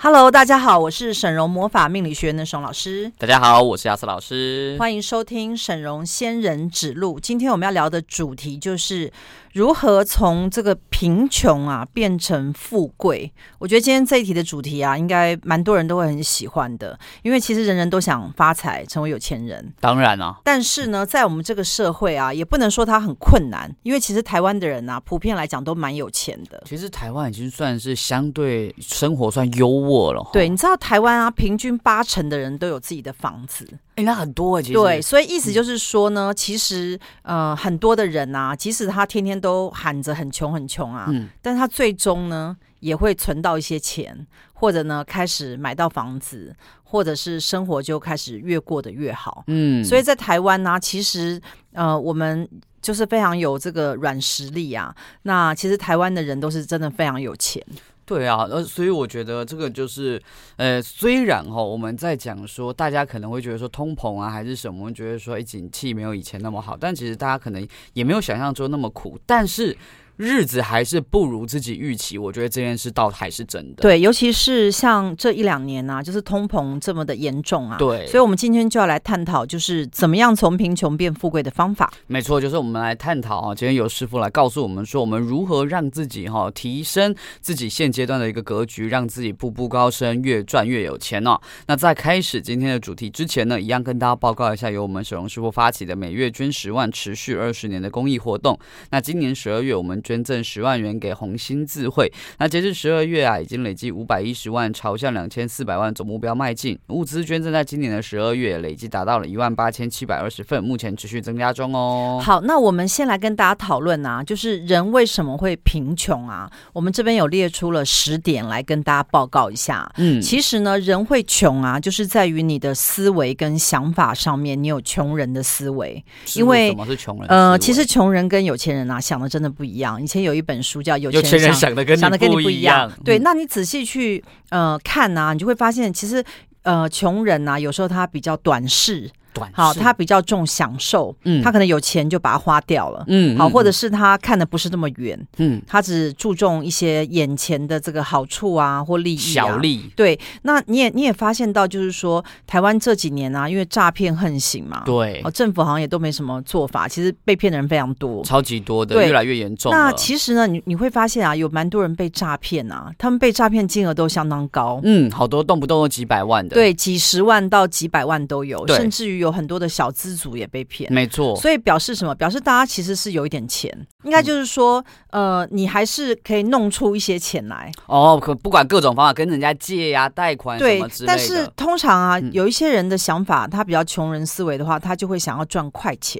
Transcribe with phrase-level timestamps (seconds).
[0.00, 3.10] Hello，大家好，我是沈荣魔法命理学院的沈老师。
[3.18, 4.76] 大家好，我是亚瑟老师。
[4.78, 7.18] 欢迎收听沈荣仙人指路。
[7.18, 9.12] 今天我们要聊的主题就是
[9.52, 13.32] 如何从这个贫穷啊变成富贵。
[13.58, 19.74] 我觉得今天这一题的主题啊，应该蛮多人都会很喜欢的，因为其实人人都想发财，成为有钱人。
[19.80, 26.62] 当然啊，但是呢，在我们这个社会啊，也不能说它很困难，因为其实台湾的人啊，普遍来讲都蛮有钱的。
[26.64, 29.87] 其实台湾已经算是相对生活算优。
[30.32, 34.74] 对，你知道台湾啊，平均八成的人都有自己的房子，哎，那很多啊，其实。
[34.74, 51.40] 对，所以意思就是说呢，嗯、其实呃，很多的人啊，即使他天天都喊着很穷很穷啊，嗯，但他最终呢，也会存到一些钱，或者呢，开始买到房子，或者是生活就开始越过得越好，嗯，所以在台湾呢、啊，其实
[51.72, 52.48] 呃，我们
[52.80, 57.64] 就是非常有这个软实力啊，那其实台湾的人都是真的非常有钱。
[58.08, 60.20] 对啊，呃，所以我觉得这个就是，
[60.56, 69.76] 呃，虽然哈，我们在讲说，大家可能会觉得说通膨啊，还是什么，觉得说，哎，景气没有以前那么好，但其实大家可能也没有想象中那么苦，但是。
[70.18, 73.82] 日子还是不如自己预期，我觉得这件事倒还是真的。
[73.82, 77.78] 对，尤其是像这一两年啊，就是通膨这么的严重啊。
[77.78, 81.92] 对，所以我们今天就要来探讨，就是怎么样从贫穷变富贵的方法。
[82.08, 83.54] 没错，就是我们来探讨啊。
[83.54, 91.38] 今天由师傅来告诉我们说，我们如何让自己哈提升自己现阶段的一个格局，让自己步步高升，越赚越有钱哦。
[91.68, 98.58] 那在开始今天的主题之前呢，一样跟大家报告一下，由我们沈荣师傅发起的每月捐十万、持续二十年的公益活动。
[98.90, 100.88] 那今年十二月，我们捐赠十万元。
[100.98, 106.78] 给红星智慧，那截至十二月啊，已经累计五百一十万，朝向两千四百万总目标迈进。
[106.88, 112.20] 物资捐赠在今年的十二月累计达到了一万八千七百二十份，目前持续增加中哦。
[112.24, 116.50] 好，那我们先来跟大家讨论啊，就是人为什么会贫穷啊？
[116.72, 119.88] 我们这边有列出了十点来跟大家报告一下。
[119.98, 126.02] 嗯，其实呢，人会穷啊，就是在于你的思维跟想法上面，你有穷人的思维。
[126.34, 127.28] 因为什么是穷人？
[127.28, 129.97] 呃，其实穷人跟有钱人啊想的真的不一样。
[130.02, 130.82] 以前有一本书。
[130.82, 136.24] 叫有钱人，想的跟你想的跟你不一样，嗯、对，那你仔细去呃看啊，你就会发现，其实
[136.62, 139.10] 呃穷人啊，有时候他比较短视。
[139.52, 150.18] 好，他比较重享受，嗯，他可能有钱就把它花掉了，嗯，好，或者是他看的不是那么远，嗯，他只注重一些眼前的这个好处啊或利益啊，小利，对。
[150.42, 159.70] 那你也你也发现到，就是说台湾这几年啊，因为诈骗横行嘛，对，哦，政府好像也都没什么做法，其实被骗的人非常多，超级多的，越来越严重。
[159.70, 170.08] 那其实呢，你你会发现啊，有蛮多人被诈骗啊，他们被诈骗金额都相当高，嗯，好多动不动都几百万的，对，几十万到几百万都有，甚至于有很多的小资。
[170.08, 172.14] 资族也被骗，没错，所以表示什么？
[172.14, 173.70] 表示大家其实是有一点钱，
[174.04, 178.18] 应该就是说，嗯、呃，你还是可以弄出一些钱来哦。
[178.18, 181.12] 可不管各种方法跟人家借呀、啊、贷款什么之类的。
[181.12, 186.18] 但是通常啊，嗯、有一些人的想法，他比较穷人思维的话，他就会想要赚快钱，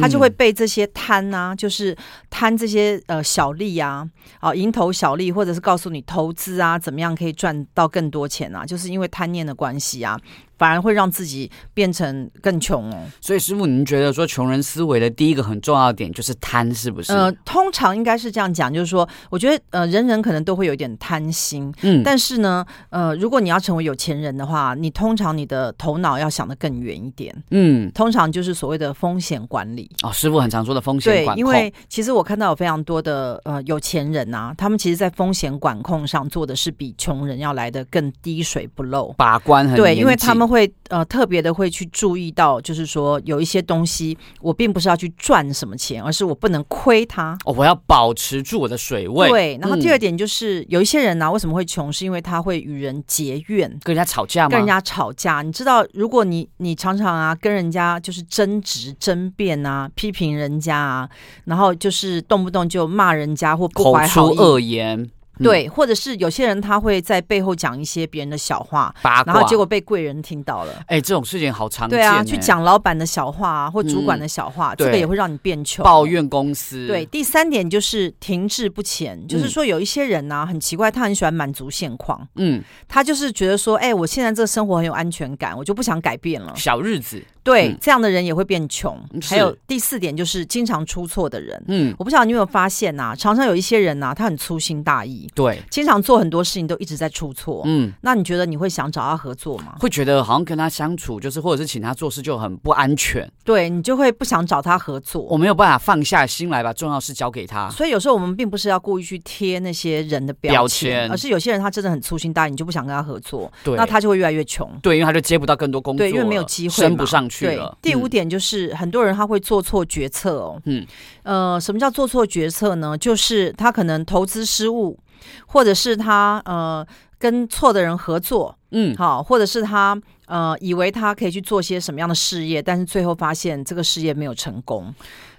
[0.00, 1.94] 他就会被这些贪啊，就是
[2.30, 4.08] 贪这些呃小利啊，
[4.40, 10.18] 啊蝇头小利，或者是告诉你投资啊，怎么样可以赚到更多钱啊，就是因为贪念的关系啊。
[10.56, 13.02] 反而会让自己变成更穷哦。
[13.20, 17.12] 所以师傅，您觉得说穷人思维的第一个很重要的点就是贪，是不是？
[17.12, 29.90] 呃，通常应该是这样讲，就是说，我觉得呃，人人可能都会有一点贪心，嗯，但是呢，呃，如果你要成为有钱人的话，你通常你的头脑要想得更远一点，嗯，通常就是所谓的风险管理。
[30.02, 31.34] 哦，师傅很常说的风险管控。
[31.34, 39.76] 对，因为其实我看到有非常多的呃有钱人啊，他们其实在风险管控上做的是比穷人要来的更滴水不漏，把关很。
[39.76, 40.45] 对，因为他们。
[40.46, 47.36] 会呃特别的会去注意到，就是说有一些东西，我并不是要去赚什么钱，而是我不能亏它。
[47.44, 49.28] 哦，我要保持住我的水位。
[49.28, 51.92] 对，然后第二点就是、嗯、有一些人呢、啊，为什么会穷？
[51.92, 54.50] 是因为他会与人结怨，跟人家吵架吗？
[54.50, 55.42] 跟人家吵架。
[55.42, 61.08] 你知道，如果你你常常啊跟人家就是争执、争辩啊，批评人家啊，
[61.44, 65.10] 然后就是动不动就骂人家或不怀好意、口出恶言。
[65.42, 70.72] 对，或者是有些人他会在背后讲一些别人的小话，八卦，然后结果被贵人听到了。
[70.86, 71.98] 哎，这种事情好常见。
[71.98, 75.84] 对啊，去讲老板的小话啊，或主管的小话，嗯、这个也会让你变穷。
[75.84, 76.86] 抱怨公司。
[76.86, 82.26] 对，第三点就是停滞不前，嗯、就是说有一些人呢、啊，很奇怪，他很喜欢满足现况。
[82.36, 86.52] 嗯，他就是觉得说，哎，我现在这个生活很有安全感，我就不想改变了。
[86.56, 87.22] 小日子。
[87.46, 89.00] 对，嗯、这样的人也会变穷。
[89.20, 91.62] 是还有第四点就是经常出错的人。
[91.68, 97.62] 嗯，我不晓得你有没有发现呐、啊，常常有一些人呐、啊，他很粗心大意，对，经常做很多事情都一直在出错。
[97.64, 99.76] 嗯，那你觉得你会想找他合作吗？
[99.78, 103.30] 会觉得好像跟他相处，就是或者是请他做事就很不安全。
[103.44, 105.22] 对，你就会不想找他合作。
[105.22, 107.70] 我没有办法放下心来把重要事交给他。
[107.70, 114.68] 所以有时候我们并不是要故意去贴那些人的标签，标签而是有些人他真的很粗心大意，你就不想跟他合作，对，那他就会越来越穷。
[114.82, 117.76] 对，因为他就接不到更多工作，对，因为没有机会，升不上去了。
[117.80, 120.60] 对，第五点就是、嗯、很多人他会做错决策哦。
[120.64, 120.86] 嗯，
[121.22, 122.96] 呃，什么叫做错决策呢？
[122.96, 124.98] 就是他可能投资失误，
[125.46, 126.86] 或者是他呃
[127.18, 134.94] 跟错的人合作，嗯，好，或者是他呃以为他可以去做些什么样的事业，但是最后发现这个事业没有成功。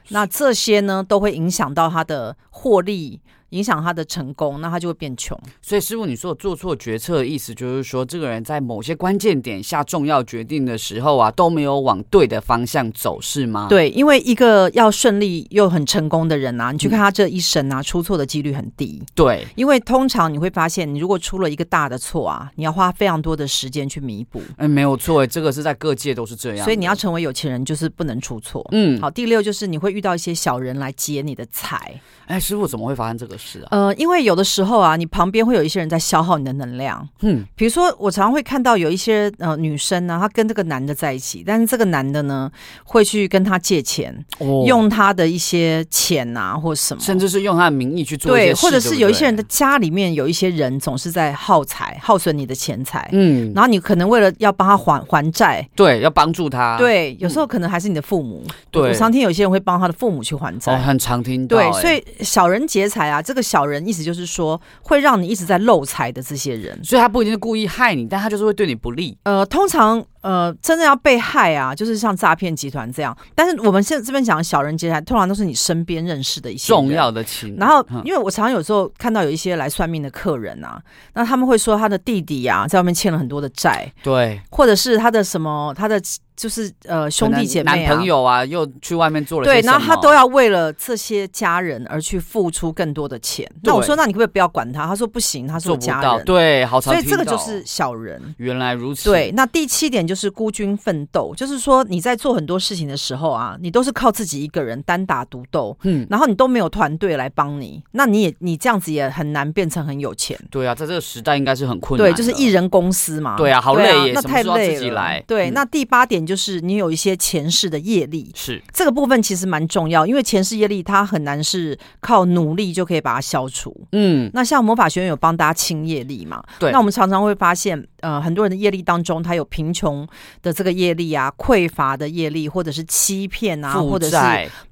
[0.09, 3.19] 那这些呢，都会影响到他的获利。
[3.49, 5.37] 影响他的成功，那他就会变穷。
[5.61, 13.67] 所以师傅，你说做错决策的意思就是说，这个人在某些关键点下重要决定的时候啊，都没有往对的方向走，是吗？
[13.69, 19.01] 对，因为一个要顺利又很成功的人啊，你去看他这一生啊，嗯、出错的几率很低。
[19.15, 24.41] 对，因为通常你会发现，你如果出了一个大的错啊，你要花非常多的时间去弥补。
[24.57, 26.63] 嗯，没有错，这个是在各界都是这样。
[26.65, 28.67] 所以你要成为有钱人，就是不能出错。
[28.71, 31.99] 嗯，好，第六就是你会遇到一些小人来劫你的财。
[32.25, 33.36] 哎，师傅怎么会发生这个
[33.69, 37.07] 呃，因为有的时候啊，你旁边会有一些人在消耗你的能量。
[37.21, 42.49] 嗯，比如说我常常会看到有一些呃女生呢，她跟这个男的在一起，但是这个男的呢
[42.83, 53.07] 会去跟她借钱，哦、用他的一些钱啊或什么，甚至是用他的名义去做对，或者是有一些人的家里面有一些人总是在耗财，耗损你的钱财。
[53.11, 58.43] 嗯，然后你可能为了要帮他还还债，对，要帮助他，对，有时候可能还是你的父母。
[58.71, 61.57] 对、嗯，我常听有些人会帮他的父母去还债，哦、很常听到。
[61.57, 62.03] 对，所以。
[62.21, 69.17] 小人劫财啊，这个小人意思就是说会让你一直在漏财的这些人，所以他不一定是故意害你，但他就是会对你不利。
[69.23, 73.17] 呃，通常呃，真的要被害啊，就是像诈骗集团这样。
[73.33, 77.55] 但是我们现在这边讲的小人集团，通常都是你身边认识的一些重要的亲。
[77.57, 80.81] 然后，因为我常常有时候看到有一些来算命的客人啊，
[81.13, 86.01] 那他们会说他的弟弟啊，在外面欠了很多的债，对，或者是他的什么他的。
[86.37, 93.51] 就是呃兄弟姐妹、啊、男朋友啊，又去外面做了对，然后他都要为了这些家人而去付出更多的钱。
[93.63, 94.85] 那我说，那你可不可以不要管他？
[94.85, 98.21] 他说不行，他说家人对，好，所以这个就是小人。
[98.37, 99.09] 原来如此。
[99.09, 110.37] 对，那第七点就是孤军奋斗，就是说你在做很多事情的时候啊，你都是靠自己一个人单打独斗，嗯，然后你都没有团队来帮你，那你也你这样子也很难变成很有钱。
[110.51, 112.11] 对啊，在这个时代应该是很困难。
[112.11, 113.37] 对，就是一人公司嘛。
[113.37, 114.73] 对啊，好累耶，那太累了。
[114.75, 115.23] 自己来。
[115.25, 116.97] 对，那第八点就是你有一。
[116.97, 123.85] 些前世的业力是这个部分其实蛮重要，因为前世业力它很难是靠努力就可以把它消除。
[123.91, 126.43] 嗯，那像魔法学院有帮大家清业力嘛？
[126.57, 130.07] 对，那我们常常会发现，呃，很多人的业力当中，他有贫穷
[130.41, 134.15] 的这个业力啊，匮乏的业力，或者是欺骗啊，或者是。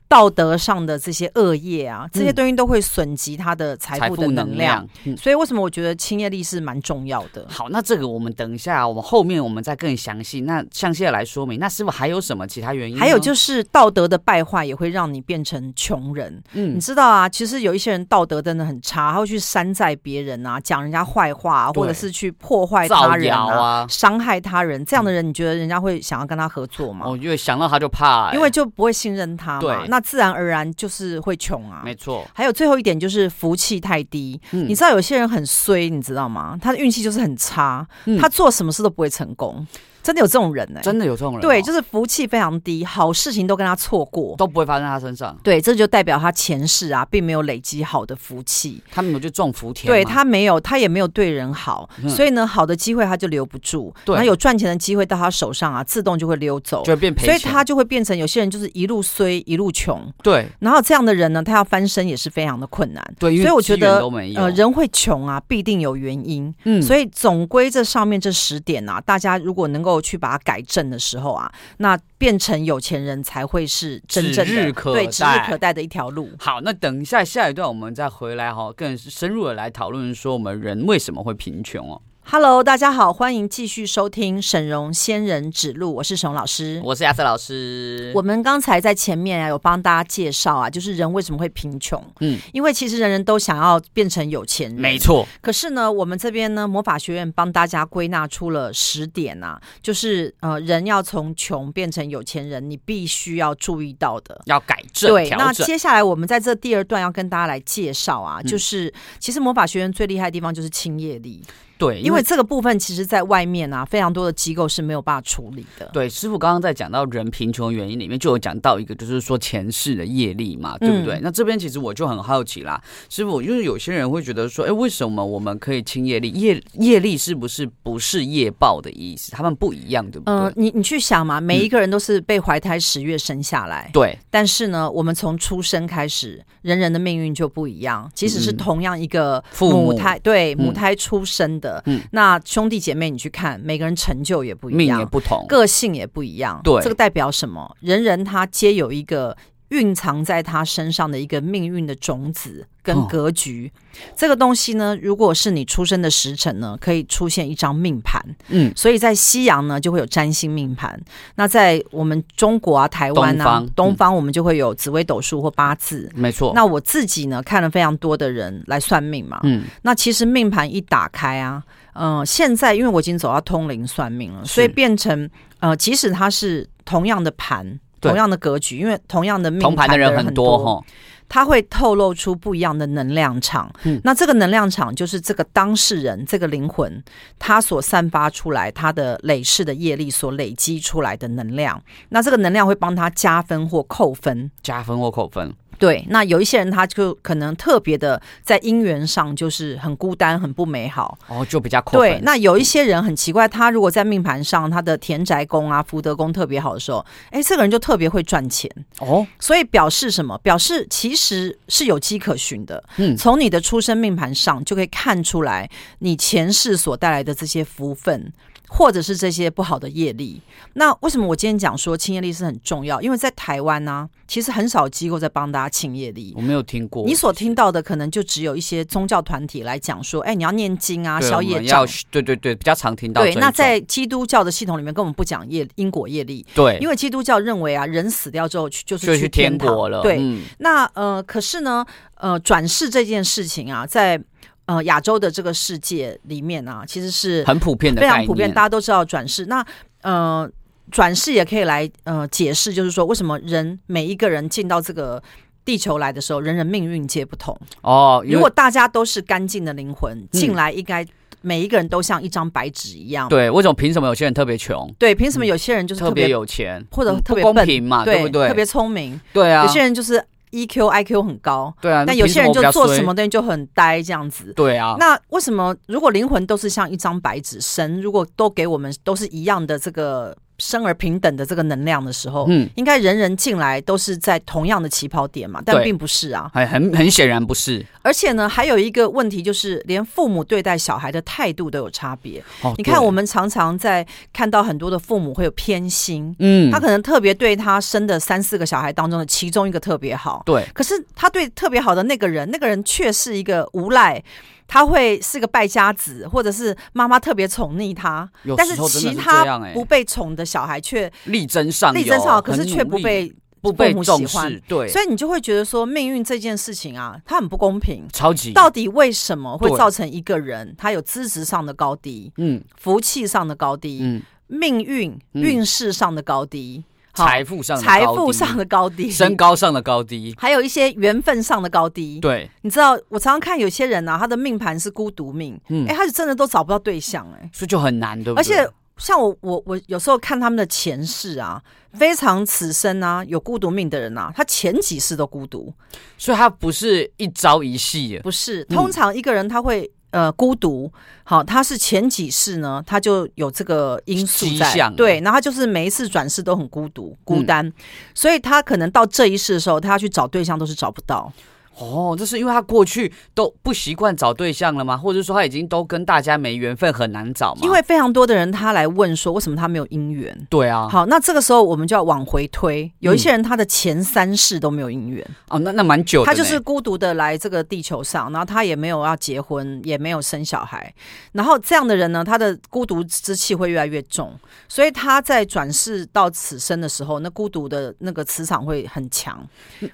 [0.07, 4.87] 道德上的这些恶业啊，这些东西都会损及他的财富的能量。
[5.17, 7.45] 所以为什么我觉得清业力是蛮重要的？
[7.49, 10.41] 好，那这个我们等一下，我们后面我们再更详细。
[10.41, 11.59] 那详细的来说明。
[11.59, 12.99] 那师傅还有什么其他原因？
[12.99, 16.41] 还有就是道德的败坏也会让你变成穷人。
[16.53, 24.85] 嗯，你知道啊，其实有一些人道德真的很差，他会去山寨别人啊，讲人家坏话、啊，或者是去破坏他人啊，伤、啊、害他人。
[24.85, 27.07] 这样的人，你觉得人家会想要跟他合作吗？
[27.07, 29.59] 我，因为想到他就怕、欸，因为就不会信任他嘛。
[29.59, 29.87] 对。
[29.95, 32.27] 那自然而然就是会穷啊，没错。
[32.33, 34.37] 还有最后一点就是福气太低。
[34.51, 36.59] 嗯，你知道有些人很衰，你知道吗？
[36.61, 39.65] 他的运气就是很差，嗯，他做什么事都不会成功。
[40.05, 40.83] 真的有这种人呢、欸？
[40.83, 41.41] 真的有这种人、哦？
[41.41, 45.35] 对，就是福气非常低，好事情都跟他错过，都不会发生在他身上。
[45.41, 48.79] 对，这就代表他前世啊，并没有累积好的福气。
[48.91, 53.91] 他没有就种福田，对他没有，他也没有对人好，嗯、所以呢，好的机会他就留不住。
[54.05, 57.25] 对，然后有赚钱的机会到他手上啊，自动就会溜走，就会变赔。
[57.25, 59.99] 所以他就会变成有些人就是一路衰一路穷。
[60.21, 63.03] 对，然后这样的人呢，他要翻身也是非常的困难。
[63.17, 63.99] 对，所以我觉得
[64.35, 66.53] 呃，人会穷啊，必定有原因。
[66.65, 70.61] 嗯，所以总归这上面这十点啊，大家如果能够去把它改。
[70.65, 76.31] 正的时候啊，那变成有钱人才会是真正的指日可待，对，指日可待的一条路。
[76.39, 82.01] 好，那等一下下一段我们再回来哈，更深入的来讨论说我们人为什么会贫穷哦。
[82.27, 88.11] Hello，大家好，欢迎继续收听沈荣仙人指路，我是沈嵘老师，我是亚瑟老师。
[88.15, 92.03] 我们刚才在前面啊有帮大家介绍啊，就是人为什么会贫穷？
[92.21, 95.25] 嗯，因为其实人人都想要变成有钱人，没错。
[95.39, 105.11] 可是呢，我们这边呢魔法学院帮大家归纳出了十点啊，就是呃人要从穷变成有钱人，你必须要注意到的，要改正。
[105.11, 111.43] 对，那接下来我们在这第二段要跟大家来介绍啊，嗯、就是其实魔法学院最厉害的地方就是清业力。
[111.77, 115.89] 对，因为这个部分其实在外面啊，非常多的机构是没有办法处理的。
[115.93, 121.15] 对，师傅刚刚在讲到人贫穷的原因里面，就有讲到一个，就是说前世的业力嘛，对不对？
[121.15, 126.29] 嗯、那这边其实我就很好奇啦，师傅，因为有些人会觉得说，哎，为什么我们可以清业力？
[126.31, 129.31] 业业力是不是不是业报的意思？
[129.31, 130.33] 他们不一样，对不对？
[130.33, 134.25] 呃、你你去想嘛，每一个人都是被怀胎十月生下来，对、嗯。
[134.29, 142.41] 但是呢，我们从出生开始，人人的命运就不一样，即使是同样一个母胎，嗯、对母胎出生的，嗯，那。
[142.45, 146.61] 兄弟姐妹，你去看，每个人成就也不一样，命也不同，个性也不一样。
[146.63, 147.75] 对，这个代表什么？
[147.81, 149.35] 人人他皆有一个
[149.69, 153.71] 蕴藏在他身上的一个命运的种子跟格局。
[153.73, 153.79] 哦、
[154.15, 158.21] 这个东西呢，如果是你出生的时辰呢，可以出现一张命盘。
[158.49, 160.99] 嗯，所以在西洋呢，就会有占星命盘。
[161.35, 166.11] 那在我们中国啊、台湾啊、东方，东方我们就会有紫微斗数或八字。
[166.13, 166.51] 没错。
[166.53, 169.39] 那我自己呢，看了非常多的人来算命嘛。
[169.43, 169.63] 嗯。
[169.81, 171.63] 那其实命盘一打开啊。
[171.97, 175.29] 嗯、呃，现在因为我已经走到通灵算命了，所以变成
[175.59, 180.83] 呃，即使它是同样的盘，同样的格局，因为同样的命盘的人很多哈，
[181.27, 183.71] 他会透露出不一样的能量场。
[183.83, 187.03] 嗯，那这个能量场就是这个当事人这个灵魂，
[187.39, 195.53] 他所散发出来，他的累世的业力所累积出来的能量，那这个能量会帮他加分或扣分，加分或扣分。
[195.77, 201.97] 对，那有一些人他就可能特别的在姻缘上就是很孤单、很不美好哦，就比较扣。
[201.97, 209.25] 对，那有一些人很奇怪，他如果在命盘上他的田宅宫啊、福德宫特别好的时候，哎，这个人就特别会赚钱哦。
[209.39, 210.37] 所以表示什么？
[210.39, 212.83] 表示其实是有迹可循的。
[212.97, 218.31] 嗯，从你的出生命盘上就可以看出来，你前世所带来的这些福分。
[218.77, 220.41] 或者是这些不好的业力，
[220.73, 223.01] 那为什么我今天讲说清业力是很重要？
[223.01, 226.33] 因为在台湾呢、啊，其实很少机构在帮大家清业力。
[226.35, 231.87] 我没有听过，你所听到的可能就只有一些宗教团体来讲说，哎，你要念经啊，消业障。
[232.11, 233.21] 对对对，比较常听到。
[233.21, 236.45] 对，那在基督教的系统里面，根本不讲业因果业力。
[236.53, 240.01] 对，因为基督教认为啊，人死掉之后去就是去天堂就去天国了。
[240.01, 244.21] 对，嗯、那呃，可是呢，呃，转世这件事情啊，在。
[244.65, 249.45] 呃，亚洲的这个世界里面啊，其实是很普遍的，非常普遍，大家都知道转世。
[249.45, 249.63] 那
[250.01, 250.49] 呃，
[250.91, 255.21] 转世也可以来呃解释，就是说为什么人每一个人进到这个
[255.63, 258.23] 地球来的时候，人人命运皆不同哦。
[258.27, 261.05] 如果大家都是干净的灵魂进来，应该
[261.41, 263.29] 每一个人都像一张白纸一样。
[263.29, 264.91] 对，为什么凭什么有些人特别穷？
[264.97, 268.03] 对，凭什么有些人就是特别有钱，或者特别不公平嘛？
[268.03, 268.47] 对不对？
[268.47, 270.25] 特别聪明，对啊，有些人就是。
[270.55, 274.95] EQ、IQ 很高，对啊，但有些人就做什么东西就很呆这样子，对啊。
[274.97, 280.35] 那为什么如果灵魂都是像一张白纸，神如果都给我们都是一样的这个？
[280.57, 287.85] 生而平等的这个能量的时候，嗯，应该人人进来都是在同样的起跑点嘛，但并不是啊，很很很显然不是。
[288.01, 292.43] 而且呢，还有一个问题就是，连父母对待小孩的态度都有差别。
[292.61, 304.23] 哦，你看，我们常常在看到很多的父母会有偏心，嗯，他可能特别对他生的三四个小孩当中的其中一个特别好，对，可是他对特别好的那个人，那个人却是一个无赖。
[304.67, 314.61] 他会是个败家子，或者是妈妈特别宠溺他，但是其他不被宠的小孩却力争上力争上游，可是却不被不被重视。
[314.67, 318.05] 对，所以你就会觉得说，命运这件事情啊，它很不公平。
[318.11, 326.83] 超级，到底为什么会造成一个人他有资质上的高低，嗯，福气上的高低，嗯，命运运势上的高低。
[327.15, 332.19] 财富上的财富上的高低，身高上的高低，还有一些缘分上的高低。
[332.19, 338.41] 对，你知道，我常常看有些人啊，他的命盘是孤独命，嗯，哎、欸，他是真的都找不到对象、欸，哎，所以就很难，对不对？
[338.41, 341.61] 而且像我，我，我有时候看他们的前世啊，
[341.93, 345.73] 非常此生啊，有孤独命的人啊，他前几世都孤独，
[346.17, 349.89] 所以他不是一朝一夕，不是，通常一个人他会。
[350.15, 350.89] 呃，孤独，
[351.25, 357.73] 好，他是前几世呢，他就有这个因素在，对，然后他就是每一次转世都很孤独、孤单，嗯，
[358.13, 361.29] 所以他可能到这一世的时候，他要去找对象都是找不到。
[361.77, 364.95] 哦，这是因为他过去都不习惯找对象了吗？
[364.95, 367.59] 或者说他已经都跟大家没缘分，很难找吗？
[367.63, 370.47] 因为非常多的人他来问说，为什么他没有姻缘？
[370.49, 370.87] 对啊。
[370.87, 375.21] 好，那这个时候我们就要往回推，有一些人他的前三世都没有姻缘。
[375.27, 376.25] 嗯、哦，那那蛮久的。
[376.25, 380.93] 他就是孤独的来这个地球上，然后他也没有要结婚，也没有生小孩。
[381.33, 384.33] 然后这样的人呢，他的孤独之气会越来越重，
[384.69, 389.45] 所以他在转世到此生的时候，那孤独的那个磁场会很强，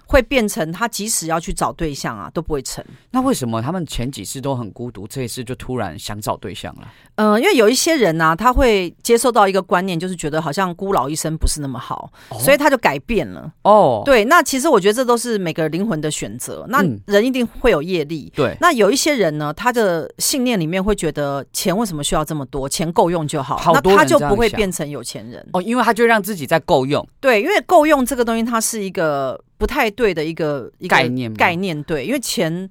[0.06, 1.71] 会变成他即使要去找。
[1.72, 2.84] 找对象啊，都不会成。
[3.12, 6.88] 那为什么他们前几次都很孤独，这一次就突然想找对象了？
[7.16, 13.52] 嗯、呃，因为有一些人呢、啊，他会接受到一个观念，就是觉得好像孤老一生不是那么好，哦、所以他就改变了。
[13.64, 16.66] 哦，对，那其实我觉得这都是每个灵魂的选择。
[16.68, 18.32] 那人一定会有业力。
[18.36, 22.68] 对、嗯，那有一些人呢，他的信念里面会觉得钱为什么需要这么多？
[22.68, 25.46] 钱够用就好，好那他就不会变成有钱人。
[25.54, 27.08] 哦，因为他就让自己在够用。
[27.20, 31.32] 对，因为够用这个东西，它是一个不太对的一个一个概念。
[31.36, 32.68] 概念对，因为钱。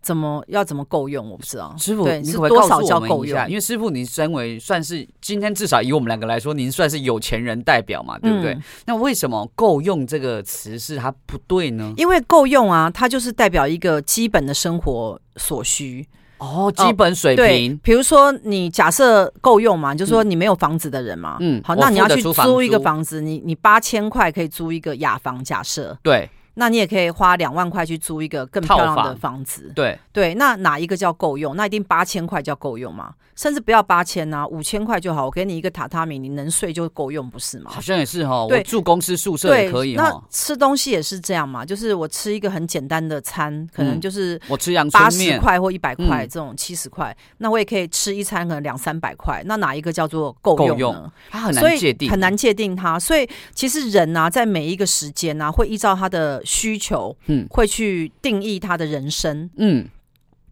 [0.00, 1.28] 怎么要怎么够用？
[1.28, 3.48] 我不知道，师傅，你可不可以告诉我们一下？
[3.48, 8.54] 因为师傅，您身为算是今天至少以我们两个来说，您算是有钱人代表嘛，对不对？
[8.54, 11.92] 嗯、那为什么“够用”这个词是它不对呢？
[11.96, 16.06] 因为够用啊，它就是代表一个基本的生活所需
[16.38, 17.78] 哦，基本水平。
[17.82, 26.28] 比如说，你假设够用嘛，就是说你没有房子的人嘛，嗯，好，那你要去租一个房子，你你八千块可以租一个雅房，假设对。
[26.58, 30.34] 那你也可以花两万块去租一个更漂亮的房子，房对对。
[30.34, 31.54] 那哪一个叫够用？
[31.54, 33.14] 那一定八千块叫够用吗？
[33.36, 35.26] 甚至不要八千呐，五千块就好。
[35.26, 37.70] 我给你一个榻榻米，你能睡就够用，不是吗？
[37.72, 39.94] 好像也是哈，对我住公司宿舍也可以。
[39.94, 49.40] 那吃东西也是这样嘛，就是我吃一个很简单的餐，可能就是我吃阳春面，八十块或一百块这种七十块，那我也可以吃一餐可能两三百块。
[49.46, 50.78] 那哪一个叫做够用呢？
[50.78, 52.98] 用它很难界定，很难界定它。
[52.98, 57.14] 所以其实人呐、啊，在每一个时间呐、啊，会依照他的需求。
[57.26, 59.50] 嗯，会去定义他的人生。
[59.58, 59.86] 嗯，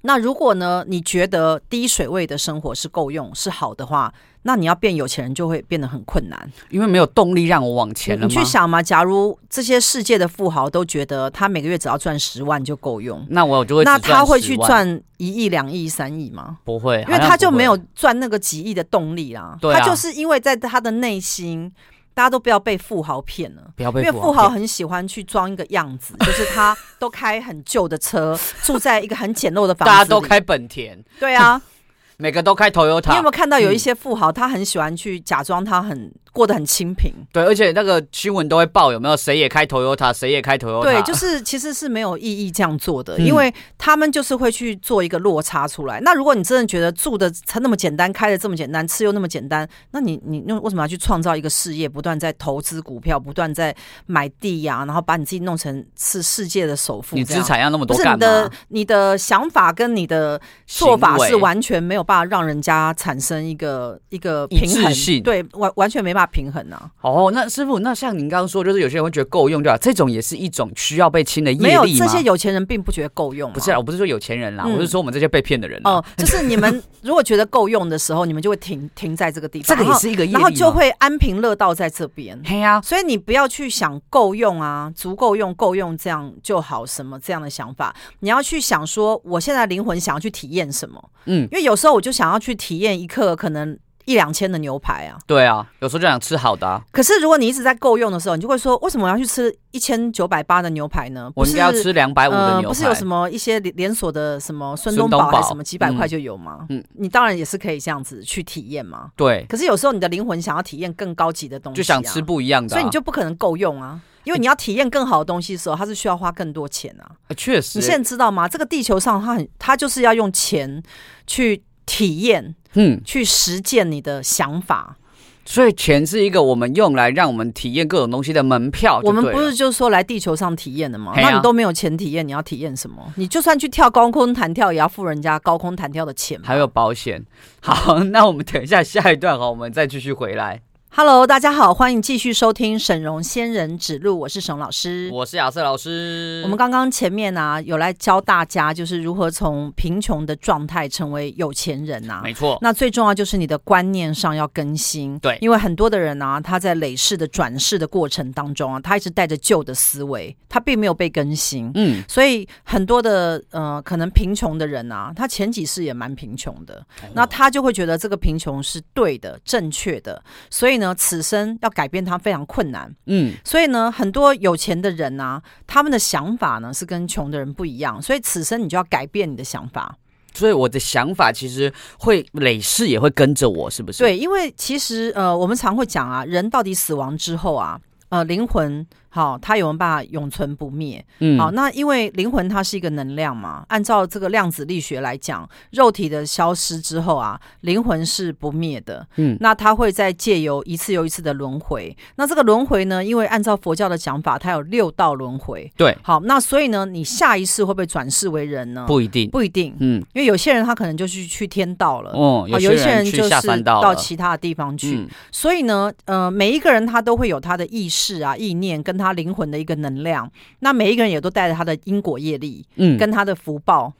[0.02, 4.12] 那如果呢，你觉得低水位的生活是够用、是好的话，
[4.42, 8.26] 那你要变有钱人就会变得很困难，因为没有动力让我往前了。
[8.26, 16.58] 你去想嘛，假如这些世界的富豪都觉得他每个月只要赚十万就够用，那我就会，那他会去赚一亿、两亿、三亿吗？
[16.62, 19.56] 不会，因为他就没有赚那个几亿的动力啦。
[19.60, 21.72] 对啊，他就是因为在他的内心。
[22.16, 31.60] 大家都不要被富豪骗了，不要被富豪，因为富豪很喜欢去装一个样子， 就是他都开很旧的车，住在一个很简陋的房子，大家都开本田，对啊，
[32.16, 33.10] 每个都开 Toyota。
[33.10, 36.10] 你有没有看到有一些富豪，他很喜欢去假装他很。
[36.36, 39.16] 过得很清贫，对，而且那个新闻都会报有没有？
[39.16, 45.98] 谁也开 Toyota，谁也开 Toyota，对，就是其实是没有意义这样做的，嗯、因为他们就是会去做一个落差出来。
[46.00, 53.74] 那如果你真的觉得住的才那么简单，开的这么简单，吃又那么简单，那你你用为什么要去创造一个事业，不断在投资股票，不断在
[54.04, 57.16] 买地呀、啊，然后把你自己弄成是世界的首富？
[57.16, 58.16] 你资产要那么多干嘛？
[58.18, 64.92] 不是你的你的想法跟你的做法是完全没有办法让人家产生一个一个平衡。
[64.96, 66.90] 性，对，完完全没办法平衡呢、啊。
[67.02, 69.78] 哦，那师傅，那像您刚刚说，就是有些人会觉得够用，对吧？
[69.78, 71.82] 这种也是一种需要被清的业力吗？
[71.84, 73.52] 没有，这些有钱人并不觉得够用。
[73.52, 75.80] 不是啊，我不是说有钱人啦，嗯、我是说我们这些被骗的人。
[75.84, 82.40] 哦，就是你们如果觉得够用的时候，你们就会停 停在这个地方，这个也是一个业力，然后就会安贫乐道在这边。
[82.44, 91.10] 嘿呀、啊，所以你不要去想够用啊，足够用，够用这样就好，什么这样的想法，你要去想说，我现在灵魂想要去体验什么？
[91.26, 93.78] 嗯，因为有时候我就想要去体验一刻，可能。
[94.06, 96.80] 一两千的牛排啊，对啊，有时候就想吃好的啊。
[96.92, 101.28] 可是如果你一直在够用的时候，你就会说，为什么我要去吃一千九百八的牛排呢？
[101.34, 102.68] 我应该要吃两百五的牛排。
[102.68, 106.66] 不是有什么一些连锁的什么孙东宝还是什么几百块就有吗？
[106.68, 109.10] 嗯，你当然也是可以这样子去体验嘛。
[109.16, 109.44] 对。
[109.48, 114.00] 可是有时候你的灵魂想要体验更高级的东西，就想吃不一样的，所以你就不可能够用啊。
[114.22, 117.10] 因为你要体验更好的东西的时候，它是需要花更多钱啊。
[117.36, 117.78] 确实。
[117.78, 118.46] 你现在知道吗？
[118.48, 120.80] 这个地球上，它很，它就是要用钱
[121.26, 121.64] 去。
[121.88, 124.96] 体验，嗯，去实践你的想法，
[125.44, 129.00] 所以钱是一个我们用来让我们体验各种东西的门票。
[129.02, 131.12] 我们不是就是说来地球上体验的吗？
[131.16, 133.12] 那你都没有钱体验，你要体验什么？
[133.16, 137.24] 你就算去跳高空弹跳，也要付人家高空弹跳的钱，还有保险。
[137.60, 140.60] 好，那我们等一下下一段哈，我们再继续回来。
[140.98, 146.40] Hello，大家好，欢迎继续收听沈荣仙人指路，我是沈老师，我是亚瑟老师。
[146.42, 152.20] 我们刚刚前面啊，有来教大家，就是如何从贫穷的状态成为有钱人呐、啊。
[152.24, 155.18] 没错，那最重要就是你的观念上要更新。
[155.18, 161.70] 对，因为很多的人啊，他在累世的转世的过程当中啊，他一直带着旧的思维，他并没有被更新。
[161.74, 170.85] 嗯，所以很多的呃，可能贫穷的人啊，他前几世也蛮贫穷的，哦、那他就会觉得这个贫穷是对的、正确的，所以呢。
[170.94, 179.96] 此生要改变它非常困难，嗯，所以呢，很多有钱的人啊，他们的想法呢是跟穷的人不一样，所以此生你就要改变你的想法。
[180.34, 183.98] 所以我的想法其实会累世也会跟着我，是不是？
[183.98, 188.86] 对，因为其实呃，我们常会讲啊，人到底死亡之后啊，呃，灵魂。
[189.16, 191.02] 好，它有没有办法永存不灭？
[191.20, 199.06] 嗯，好，那因为灵魂它是一个能量嘛，按照这个量子力学来讲，肉体的消失之后啊，灵魂是不灭的。
[199.16, 201.96] 嗯，那它会再借由一次又一次的轮回。
[202.16, 205.72] 那这个轮回呢，因为按照佛教的讲法，它有六道轮回。
[205.78, 208.84] 对，好，那所以呢，你下一世会不会转世为人呢？
[208.86, 209.74] 不一定，不一定。
[209.80, 214.96] 嗯，因为有些人他可能就是去天道了，哦，有些人就是到其他的地方去。
[214.96, 219.05] 嗯，所以呢，呃，每一个人他都会有他的意识啊、意念跟他。
[219.06, 223.92] 他灵魂的一个能量，那每一个人也都带着他的因果业力，嗯，跟他的福报。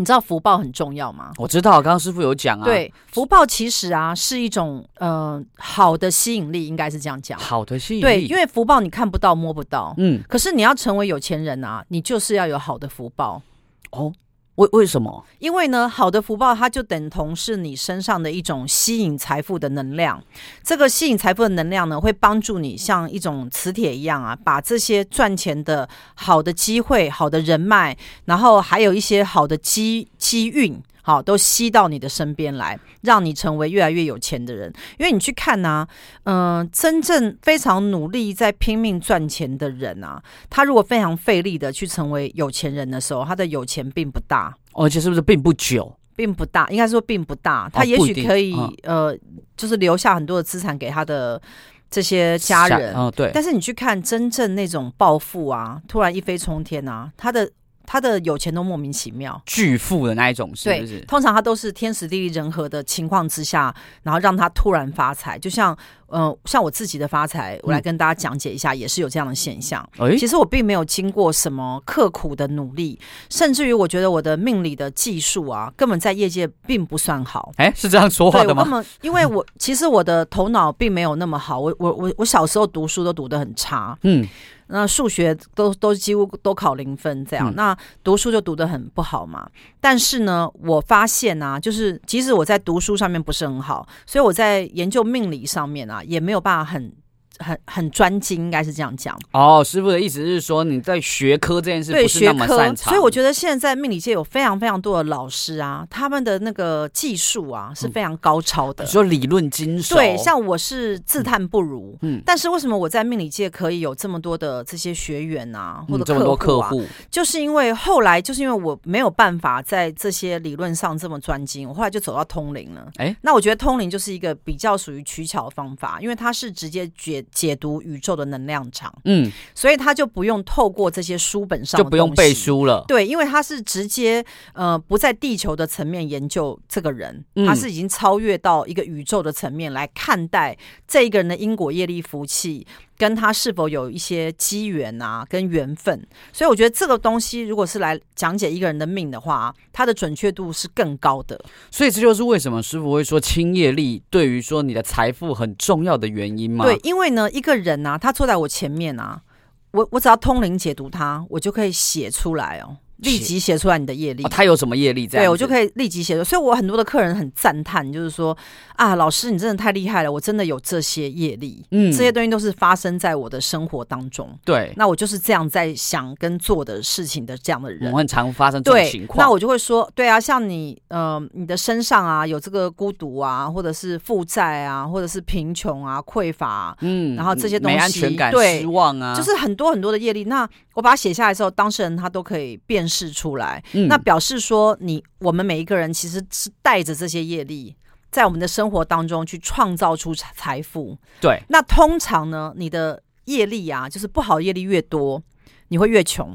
[0.00, 1.32] 你知道福报很重要吗？
[1.38, 2.64] 我知道，刚刚师傅有讲啊。
[2.64, 7.36] 对，福报其实啊是一种呃好的吸引力，应该是这样讲。
[7.36, 13.42] 好的吸引力，对，因为福报你看不到摸不到，嗯，可是你要成为有钱人啊，你就是要有好的福报
[13.90, 14.12] 哦。
[14.58, 15.24] 为为什么？
[15.38, 20.20] 因为呢，好的福报它就等同是你身上的一种吸引财富的能量。
[20.64, 30.82] 这个吸引财富的能量呢，会帮助你像一种磁铁一样啊，把这些赚钱的好的机会、好的人脉，然后还有一些好的机机运。
[31.08, 34.70] 好，都吸到你的身边来，让你成为越来越有钱的人。
[34.98, 35.88] 因为你去看呐、啊，
[36.24, 47.70] 嗯、呃，真正非常努力在拼命赚钱的人啊，他如果非常费力的去成为有钱人的时候，他的有钱并不大，而且是不是并不久，并不大，应该说并不大。
[47.72, 49.18] 他也许可以，哦、呃，
[49.56, 51.40] 就是留下很多的资产给他的
[51.88, 52.94] 这些家人。
[53.12, 53.30] 对。
[53.32, 57.50] 但是你去看真正那种暴富啊，突然一飞冲天啊，他的。
[57.90, 60.98] 他的有钱都莫名其妙，巨富的那一种是不是？
[60.98, 65.38] 对，通常他都是天时地利人和的情况之下，然后让他突然发财。
[65.38, 69.88] 就像，嗯、呃，像我自己的发财，我来跟大家讲解一下，也是有这样的现象。
[70.18, 72.98] 其实我并没有经过什么刻苦的努力，
[73.30, 77.52] 甚至于我觉得我的命理的技术啊，根本在业界并不算好。
[77.56, 78.62] 哎， 是这样说话的吗？
[78.64, 83.96] 那么，因为我其实我的头脑并没有那么好，我我我我小时候读书都读得很差。
[84.02, 84.26] 嗯。
[84.70, 89.48] 那数学都都几乎都考零分，这样，嗯、那读书就读得很不好嘛。
[89.80, 96.92] 但是呢，我发现啊，就是即使我在读书上面不是很好，所以我在研究命理上面啊，也没有办法很。
[97.38, 99.18] 很很专精，应该是这样讲。
[99.32, 109.94] 哦，师傅的意思是说你在学科这件事不是那么擅长，所以我觉得现在在命理界有非常非常多的老师啊，他们的那个技术啊是非常高超的，嗯、说理论精熟。
[109.94, 122.90] 对，像我是自叹不如，嗯，但是为什么我在命理界可以有这么多的这些学员啊，或者啊、嗯、这么多客户，就是因为后来就是因为我没有办法在这些理论上这么专精，我后来就走到通灵了。
[122.96, 127.24] 哎，那我觉得通灵就是一个比较属于取巧的方法，因为它是直接决。
[127.32, 132.84] 解读宇宙的能量场，嗯，所以他就不用透过这些书本上，就不用背书了。
[132.88, 142.66] 对，因为他是直接呃不在地球的层面研究这个人，嗯，他是已经超越到一个宇宙的层面来看待这一个人的因果业力福气。
[142.98, 151.40] 跟他是否有一些机缘啊，跟缘分，所以我觉得这个东西，如果是来讲解一个人的命的话，它的准确度是更高的。
[151.70, 156.64] 所以这就是为什么师傅会说亲业力对于说你的财富很重要的原因吗？
[156.64, 159.22] 对，因为呢，一个人啊，他坐在我前面啊，
[159.70, 162.78] 我我只要通灵解读他，我就可以写出来哦。
[162.98, 165.20] 立即写出来你的业力，哦，他有什么业力在？
[165.20, 166.24] 对，我就可以立即写出。
[166.24, 168.36] 所以我很多的客人很赞叹，就是说
[168.74, 174.36] 啊，老师你真的太厉害了，我真的有这些业力，嗯，这些东西都是发生在我的生活当中。
[174.44, 179.24] 对，那我就是这样在想跟做的事情的这样的人，我很常发生这种情况。
[179.24, 190.24] 那我就会说，对啊，像你，呃，你的身上啊有这个孤独啊，或者是负债啊，或者是贫穷啊、匮乏啊，嗯，然后这些东西，没安全感、对，失望啊，就是很多很多的业力。
[190.24, 192.87] 那我把它写下来之后，当事人他都可以辨。
[192.88, 197.76] 释出来，那表示说你我们每一个人其实是带着这些业力，
[198.10, 200.96] 在我们的生活当中去创造出财富。
[201.20, 205.22] 对，那通常呢，你的业力啊，就是不好业力越多，
[205.68, 206.34] 你会越穷。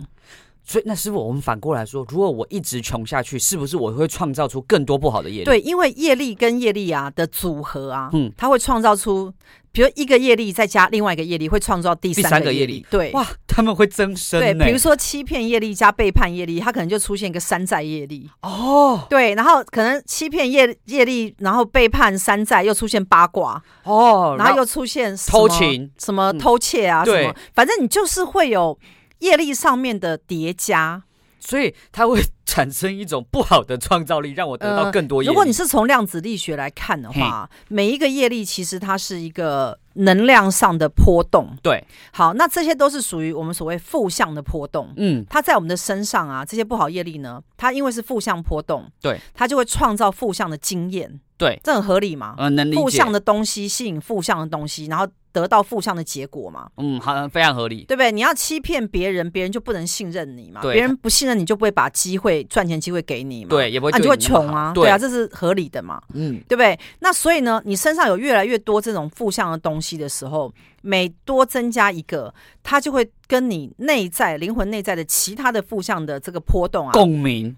[0.66, 5.44] 所以，那师傅，我们反过来说，如果我一直穷下去，是不是我会创造出更多不好的业力？
[5.44, 9.34] 对，因为业力跟业力啊的组合啊，嗯，它会创造出。
[9.74, 12.86] 比如一个业力再加另外一个业力，会创造第三个业力。
[12.92, 14.40] 对，哇，他们会增生。
[14.40, 18.30] 对，比如说欺骗业力加背叛业力，它可能就出现一个山寨业力。
[18.44, 23.60] 哦，对，然后可能欺骗业业力，然后背叛山寨，又出现八卦。
[23.84, 28.78] 哦，然后又出现偷情，什么偷窃啊，什么，反正你就是会有
[29.20, 31.02] 业力上面的叠加。
[31.46, 35.22] 所以它会产生一种不好的创造力，让我得到更多。
[35.24, 41.56] 如果你是从量子力学来看的话，每一个业力其实它是一个能量上的波动。
[41.62, 44.94] 对，好，那这些都是属于我们所谓负向的波动。
[44.98, 51.20] 嗯，它在我们的身上啊，这些不好业力呢，它因为是负向波动，对，它就会创造负向的经验。
[51.38, 52.36] 对，这很合理嘛？
[52.38, 52.82] 嗯，能理解。
[52.82, 56.70] 负向的东西吸引负向的东西，然后得到负向的结果嘛。
[56.78, 58.12] 嗯，好，非常合理，对不对？
[58.12, 60.62] 你要欺骗别人，别人就不能信任你嘛。
[60.62, 63.50] 对，别人不信任你就不会把机会赚钱机会给你嘛。
[63.50, 64.72] 对，也不会对你、啊、就会穷啊。
[64.74, 66.02] 对，对啊，这是合理的嘛。
[66.14, 66.80] 嗯，对不对？
[67.00, 77.58] 那所以呢，你身上有越来越多这种负向的东西的时候，每多增加一个，它就会跟你内在灵魂内在的其他的负向的这个波动啊共鸣，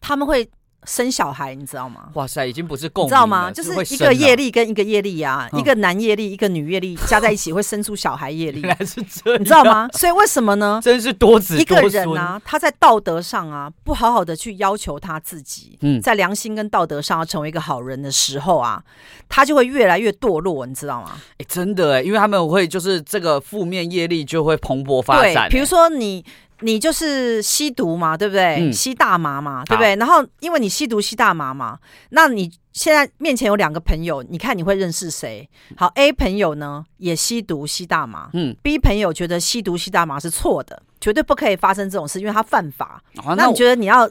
[0.00, 0.48] 他们会。
[0.84, 2.08] 生小孩，你知道吗？
[2.14, 3.50] 哇塞，已经不是共，你知道吗？
[3.50, 8.60] 就是一个业力跟一个业力啊，一个男业力，一个女业力加在一起会生出小孩业力。
[8.60, 9.88] 原来是这样，你知道吗？
[9.92, 10.80] 所以为什么呢？
[10.82, 11.58] 真是多子。
[11.58, 18.82] 一个人啊，他在道德上啊，不好好的去要求他自己，嗯，在良心跟道德上要成为一个好人的时候啊，
[19.28, 21.12] 他就会越来越堕落，你知道吗？
[21.38, 25.48] 哎，真的哎，因为他们会就是这个负面业力就会蓬勃发展。
[25.48, 26.24] 比如说你。
[26.62, 28.56] 你就是吸毒嘛，对不对？
[28.60, 29.94] 嗯、吸大麻嘛，对不对？
[29.96, 31.78] 然后因为你吸毒吸大麻嘛，
[32.10, 35.48] 那你现在面前有两个朋友，你看你会认识谁？
[35.76, 43.02] 好，A 朋友呢也吸毒吸大麻，嗯，B 朋友觉得吸毒吸大麻是错的，绝对不可以发生这种事，因为他犯法。
[43.16, 44.08] 啊、那你觉得你要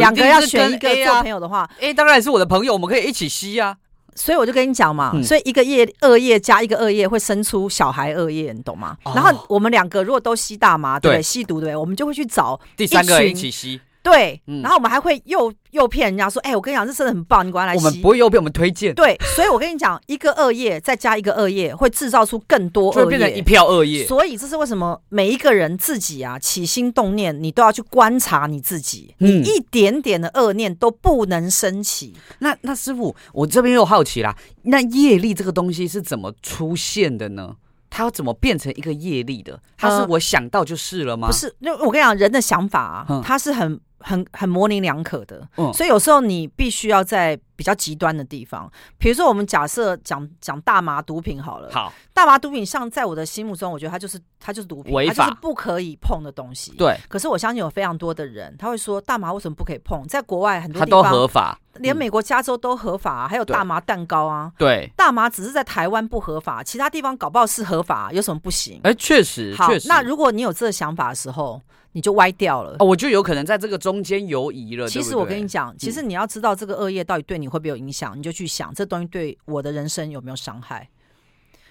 [0.00, 3.76] 两个要选一个做朋友的话，A 当然是我的朋友，我们可以一起吸啊。
[4.14, 8.96] 所以我就跟你讲嘛，嗯、所以一个业恶业加一个恶业会生出小孩恶业，你懂吗？
[9.04, 11.22] 哦、然后我们两个如果都吸大麻，对不对？
[11.22, 11.76] 吸毒对不对？
[11.76, 13.80] 我们就会去找第三个一起吸。
[14.04, 17.82] 对，嗯、然后我们还会诱诱骗人家说，哎、欸，我跟你讲，这真的很棒，你赶快来吸。
[17.82, 18.94] 我们不会诱骗，我们推荐。
[18.94, 24.06] 对，所以我跟你讲，一个恶业再加一个恶业，会制造出更多恶业，变成一票恶业。
[24.06, 32.14] 所以这是为什么每一个人自己啊起心动念，你都要去观察你自己，嗯、你一点点的恶念都不能升起。
[32.40, 37.56] 那那师傅，我这边又好奇啦，那业力这个东西是怎么出现的呢？
[37.88, 39.58] 它要怎么变成一个业力的？
[39.78, 41.28] 它是我想到就是了吗？
[41.28, 43.80] 呃、不是，因为我跟你讲，人的想法啊，它是很。
[44.06, 56.98] 很很模棱两可的，嗯，所以有时候你必须要在比较极端的地方，比如说我们假设讲讲大麻毒品好了，好，大麻毒品像在我的心目中，我觉得它就是它就是毒品，它就是不可以碰的东西，对。
[57.08, 60.06] 可是我相信有非常多的人，他会说大麻为什么不可以碰？
[60.06, 68.78] 在国外很多地方合法，连美国加州都合法啊，还有大麻蛋糕啊，对，大麻只是在台湾不合法，其他地方搞不好是合法，有什么不行？
[68.82, 69.88] 哎，确实，好，确实。
[69.88, 71.62] 那如果你有这个想法的时候。
[71.94, 74.88] 你就歪掉了哦，我就有可能在这个中间游移了。
[74.88, 80.88] 其实我跟你讲，其实你要知道这个恶业到底对你会不会有影响，嗯、你就去想这东西对我的人生有没有伤害。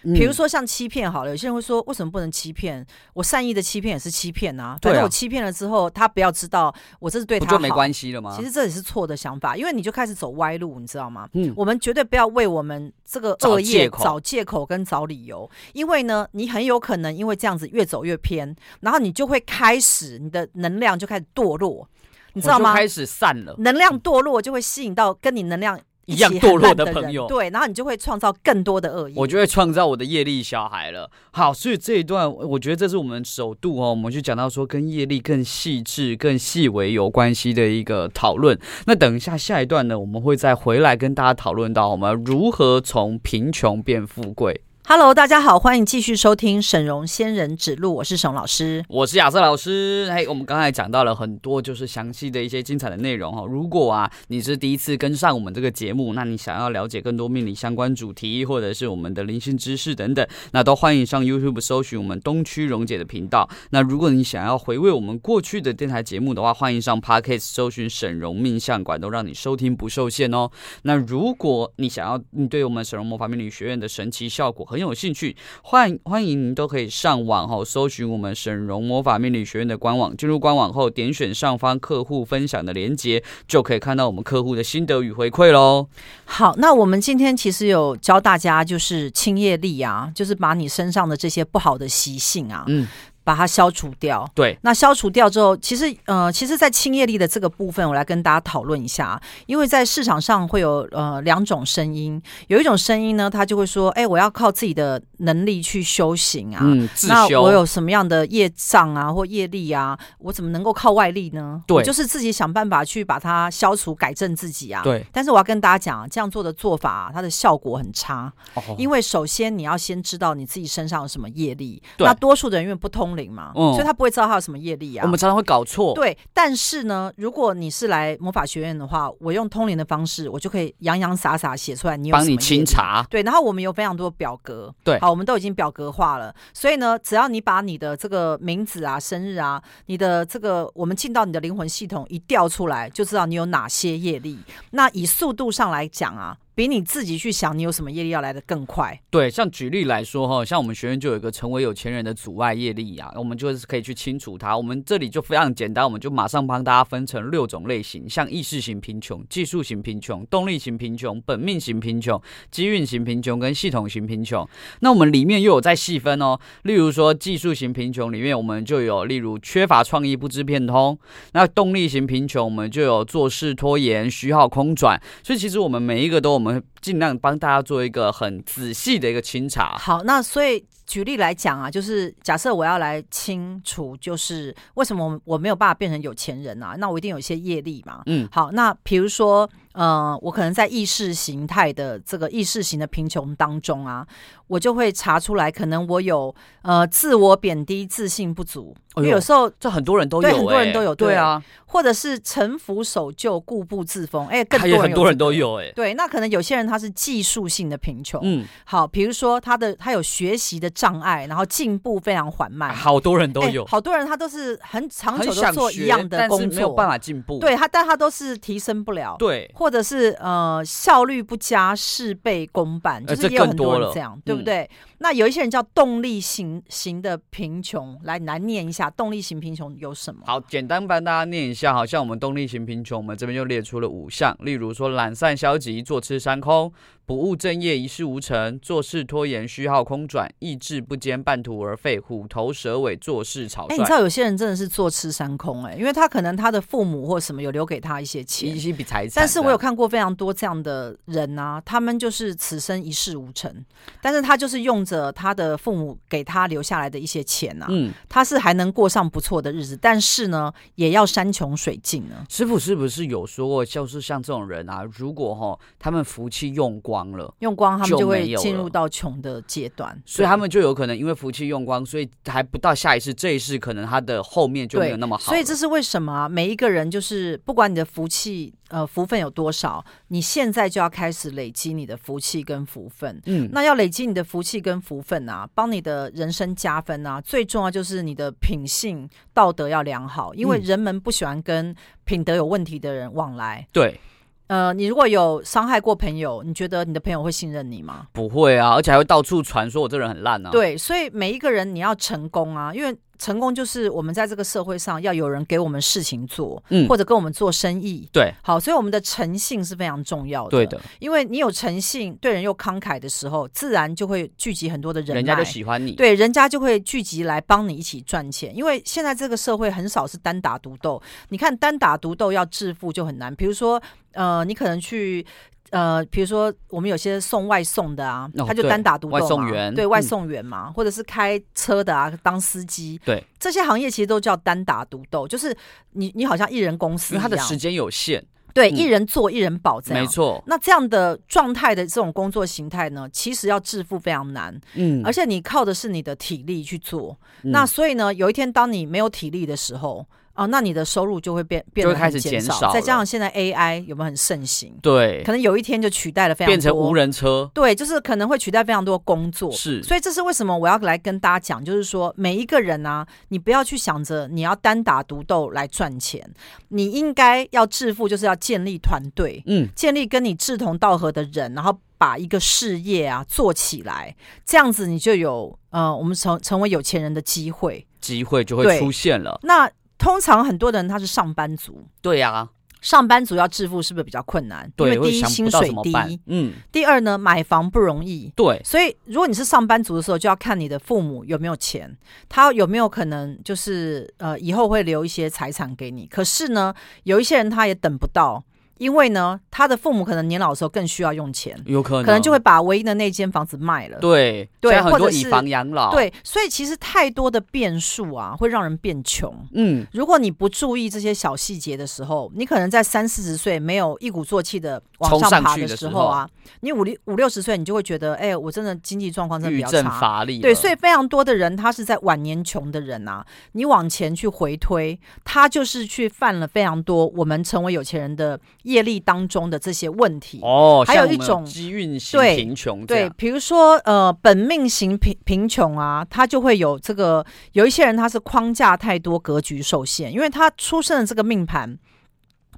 [0.03, 2.85] 比如说像欺骗好了，有些人会说，为什么不能欺骗？
[3.13, 4.77] 我善意的欺骗也是欺骗啊。
[4.81, 8.35] 反正我欺骗了之后，他不要知道我这是对他没关系了吗？
[8.37, 11.29] 其实这也是错的想法，因为你就开始走歪路，你知道吗？
[11.33, 21.87] 嗯，我们绝对不要为我们这个恶业找借口跟找理由，因为呢，你很有可能因为这样子越走越偏，然后你就会开始你的能量就开始堕落，
[22.33, 22.73] 你知道吗？
[22.73, 25.79] 开始散了，能量堕落就会吸引到跟你能量。
[26.05, 31.09] 一样堕落的朋友，对，然后你就会创造更多的恶意，我就会创造我的业力小孩了。
[31.31, 38.59] 好，所以这一段我觉得这是我们首度哦，我们去讲到说跟业力更细致、更细微有关系的一个讨论。
[38.85, 44.61] 那等一下下一段呢，我们会再回来跟大家讨论到我们如何从贫穷变富贵。
[44.85, 50.11] Hello，大家好，欢迎继续收听沈荣仙人指路，我是沈老师，我是亚瑟老师。
[50.13, 53.45] 嘿，我们刚才讲到了很多就是详细的一些精彩的内容哈。
[53.47, 63.49] 如果啊你是第一次跟上我们这个节目，那你想要了解更多命理相关主题，或者是我们的灵性知识等等，那都欢迎上 YouTube 搜寻我们东区荣姐的频道。
[63.69, 70.51] 那如果你想要回味我们过去的电台节目的话，欢迎上 Podcast 搜寻沈荣命相馆，都让你收听不受限哦。
[70.83, 80.17] 那如果你想要你对我们沈荣魔法命理学院的神奇效果，很有兴趣，欢欢迎您都可以上网后搜寻我们沈荣魔法命理学院的官网。
[80.17, 85.87] 进入官网后，点选上方客户分享的链接，就可以看到我们客户的心得与回馈喽。
[86.25, 92.87] 好，那我们今天其实有教大家，就是清业力啊，就是把你身上的这些不好的习性啊，嗯。
[93.23, 94.29] 把它消除掉。
[94.35, 99.21] 对，那消除掉之后，其实呃，其实，在清业力的这个部分，我来跟大家讨论一下。
[99.45, 107.13] 因为在市场上会有呃两种声音，有一种声音呢，他就会说：“哎，我要靠自己的能力去修行啊，嗯，自修。
[107.13, 111.61] 那我有什么样的业障啊或业力啊，我怎么能够靠外力呢？
[111.65, 114.81] 对，就是自己想办法去把它消除、改正自己啊。
[114.83, 115.05] 对。
[115.11, 118.31] 但是我要跟大家讲，这样做的做法啊，它的效果很差。
[118.55, 118.75] 哦。
[118.77, 121.81] 因为首先你要先知道你自己身上有什么业力。
[121.97, 122.05] 对。
[122.05, 123.51] 那多数的人因为不通灵嘛。
[123.55, 125.03] 嗯，所以他不会知道他有什么业力啊。
[125.03, 125.93] 我们常常会搞错。
[125.93, 132.35] 对，但是呢，如果你是来魔法学院的话，我用通灵的方式，我就可以洋洋洒洒写出来你有什么业力。
[132.35, 133.05] 帮你清查。
[133.09, 134.73] 对，然后我们有非常多表格。
[134.83, 136.33] 对，好，我们都已经表格化了。
[136.53, 144.39] 所以呢，只要你把你的这个名字啊、生日啊、你的这个，我们进到你的灵魂系统一调出来，就知道你有哪些业力。
[144.71, 146.37] 那以速度上来讲啊。
[146.55, 148.99] 比你自己去想你有什么业力要来的更快。
[149.09, 154.55] 对，像举例来说哈，像我们学院就有一个成为有钱人的阻碍业力啊，我们就是可以去清除它。
[154.55, 164.47] 我们这里就非常简单，我们就马上帮大家分成六种类型，像意识型贫穷、技术型贫穷、动力型贫穷、本命型贫穷、机运型贫穷跟系统型贫穷。
[164.81, 170.99] 那我们里面又有在细分哦，例如说技术型贫穷里面我们就有例如缺乏创意、不知变通。
[171.31, 175.01] 那动力型贫穷我们就有做事拖延、虚耗空转。
[175.23, 176.42] 所以其实我们每一个都。
[176.43, 179.77] 我们尽量帮大家做一个很仔细的一个清查。
[179.77, 186.75] 好，那所以举例来讲啊，就是假设我要来清除，就是为什么我没有办法变成有钱人啊？
[186.77, 188.03] 那我一定有一些业力嘛。
[188.07, 189.49] 嗯，好，那比如说。
[189.73, 194.05] 呃，我可能在意识形态的这个意识型的贫穷当中啊，
[194.45, 198.75] 我就会查出来，可能我有呃自我贬低、自信不足。
[198.97, 201.13] 因为有时候这很多人都有，对，很多人都有，对。
[201.15, 219.49] 啊，或者是臣服守旧、固步自封，哎，更多人很多人都有，哎，对，那可能有些人他是技术性的贫穷，嗯，好，比如说他的他有学习的障碍，然后进步非常缓慢，好多人都有，好多人他都是很长久的做一样的工作，没有办法进步，对他，但他都是提升不了，对。
[219.55, 224.69] 或者是呃效率不佳，事倍功半，就是也有很多人这样，对不对？
[224.99, 230.21] 那有一些人叫动力型型的贫穷，来来念一下动力型贫穷有什么？
[230.25, 236.71] 好，简单帮大家念一下，好像我们动力型贫穷，我们这边就列出了五项，例如说懒散消极、坐吃山空。
[237.05, 243.75] 不务正业，一事无成；做事拖延，虚耗空转；意志不坚，半途而废；虎头蛇尾，做事草率。
[243.75, 249.11] 哎，你知道有些人真的是坐吃山空哎、欸，因为他可能他的父母或什么有留给他一些钱，一些笔财产。
[249.17, 253.53] 但是我有看过非常多这样的人啊，他们就是此生一事无成，
[254.01, 262.25] 但是他就是用着他的父母给他留下来的一些钱啊，嗯，他是还能过上不错的日子，但是呢，也要山穷水尽呢。
[262.27, 267.03] 师傅是不是有说过，就是像这种人啊，如果哈他们福气用光。
[267.03, 275.25] 了，用光，他们就会进入到穷的阶段，所以他们就有可能因为福气用光，所以还不到下一世，这一世可能他的后面就没有那么好。
[275.25, 276.27] 所以这是为什么？
[276.29, 283.21] 每一个人就是不管你的福气呃福分有多少，你现在就要开始累积你的福气跟福分。
[283.25, 293.67] 嗯，那要累积你的福气跟福分啊，帮你的人生加分啊，最重要就是你的品性道德要良好，因为人们不喜欢跟品德有问题的人往来。
[293.71, 293.99] 对。
[294.47, 298.07] 呃，你如果有伤害过朋友，你觉得你的朋友会信任你吗？
[298.11, 300.51] 不会啊，而且还会到处传说我这人很烂啊。
[300.51, 308.05] 对，所以每一个人你要成功啊，因为成功就是我们在这个社会上要有人给我们事情做，嗯，或者跟我们做生意。
[308.11, 310.49] 对，好，所以我们的诚信是非常重要的。
[310.49, 315.93] 对的，因为你有诚信，对人又慷慨的时候，自然就会聚集很多的人，人家就喜欢你。
[315.93, 318.53] 对，人家就会聚集来帮你一起赚钱。
[318.53, 323.33] 因为现在这个社会很少是单打独斗，你看单打独斗要致富就很难。
[323.33, 323.81] 比如说。
[324.15, 325.25] 呃，你可能去，
[325.73, 335.55] 呃，比如说我们有些送外送的啊，哦、他就单打独斗嘛，外送员，对，外送员嘛，嗯、或者是开车的啊，当司机，对，这些行业其实都叫单打独斗，就是
[335.93, 340.43] 你你好像一人公司他的时间有限，对，嗯、一人做一人保这样，没错。
[340.45, 350.05] 那这样的状态的这种工作形态呢，其实要致富非常难，嗯，而且你靠的是你的体力去做，嗯、那所以呢，有一天当你没有体力的时候。
[350.35, 354.73] 哦，那你的收入就会变变得开始减少，再加上现在 AI 有没有很盛行？
[354.81, 357.49] 对，可能有一天就取代了非常多，变成无人车。
[357.53, 359.51] 对，就是可能会取代非常多工作。
[359.51, 366.27] 是，所以这是为什么我要来跟大家讲，就是说每一个人啊，你不要去想着你要单打独斗来赚钱，
[366.69, 379.39] 你应该要致富，就是要建立团队，嗯，建立跟你志同道合的人，然后把一个事业啊做起来，这样子你就有呃，我们成成为有钱人的机会，机会就会出现了。
[379.43, 379.69] 那
[380.03, 382.49] 通常很多人他是上班族，对呀、啊，
[382.81, 384.69] 上班族要致富是不是比较困难？
[384.75, 396.05] 对，因为第一薪水低，嗯，第二呢，买房不容易，对，所以如果你是上班族的时候，就要看你的父母有没有钱，他有没有可能就是呃以后会留一些财产给你。
[396.07, 398.43] 可是呢，有一些人他也等不到。
[398.77, 403.99] 因为呢，他的父母可能年老的时候更需要用钱，有可能，可能就会把唯一的那间房子卖了。
[403.99, 405.91] 对对，或者以房养老。
[405.91, 409.33] 对，所以其实太多的变数啊，会让人变穷。
[409.53, 416.27] 嗯，如果你不注意这些小细节的时候，你可能在三四十岁没有一鼓作气的往上爬的时候啊，
[416.61, 420.39] 你五六五六十岁，你就会觉得，哎，我真的经济状况真的比较差，乏力。
[420.39, 441.77] 对，所以非常多的人，他是在晚年穷的人啊，你往前去回推，他就是去犯了非常多我们成为有钱人的业力当中的这些问题哦，还有一种机运型贫穷，对，比如说呃，本命型贫贫穷啊，他就会有这个，有一些人他是框架太多，格局受限，因为他出生的这个命盘。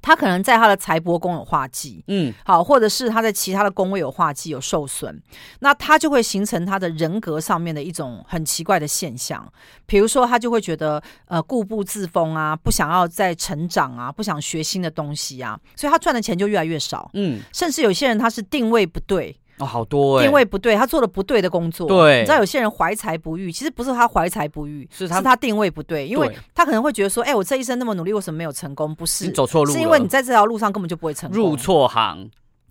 [0.06, 5.20] 他可能在他的财帛宫有化忌，嗯，好，或者是他在其他的宫位有化忌有受损，
[5.58, 9.52] 那他就会形成他的人格上面的一种很奇怪的现象，
[9.84, 19.36] 比如说他就会觉得呃固步自封啊，不想要再成长啊，不想学新的东西啊，所以他赚的钱就越来越少，嗯，甚至有些人他是定位不对。
[19.58, 21.88] 哦，好多哎、欸，定位不对，他做了不对的工作。
[21.88, 28.94] 对，你知道有些人怀才不遇，其实不是他怀才不遇，是他是他定位不对，因为他可能会觉得说，哎、欸，我这一生那么努力，为什么没有成功？
[28.94, 32.28] 不是，你走错路了，是因为你在这条路上根本就不会成功，入错行。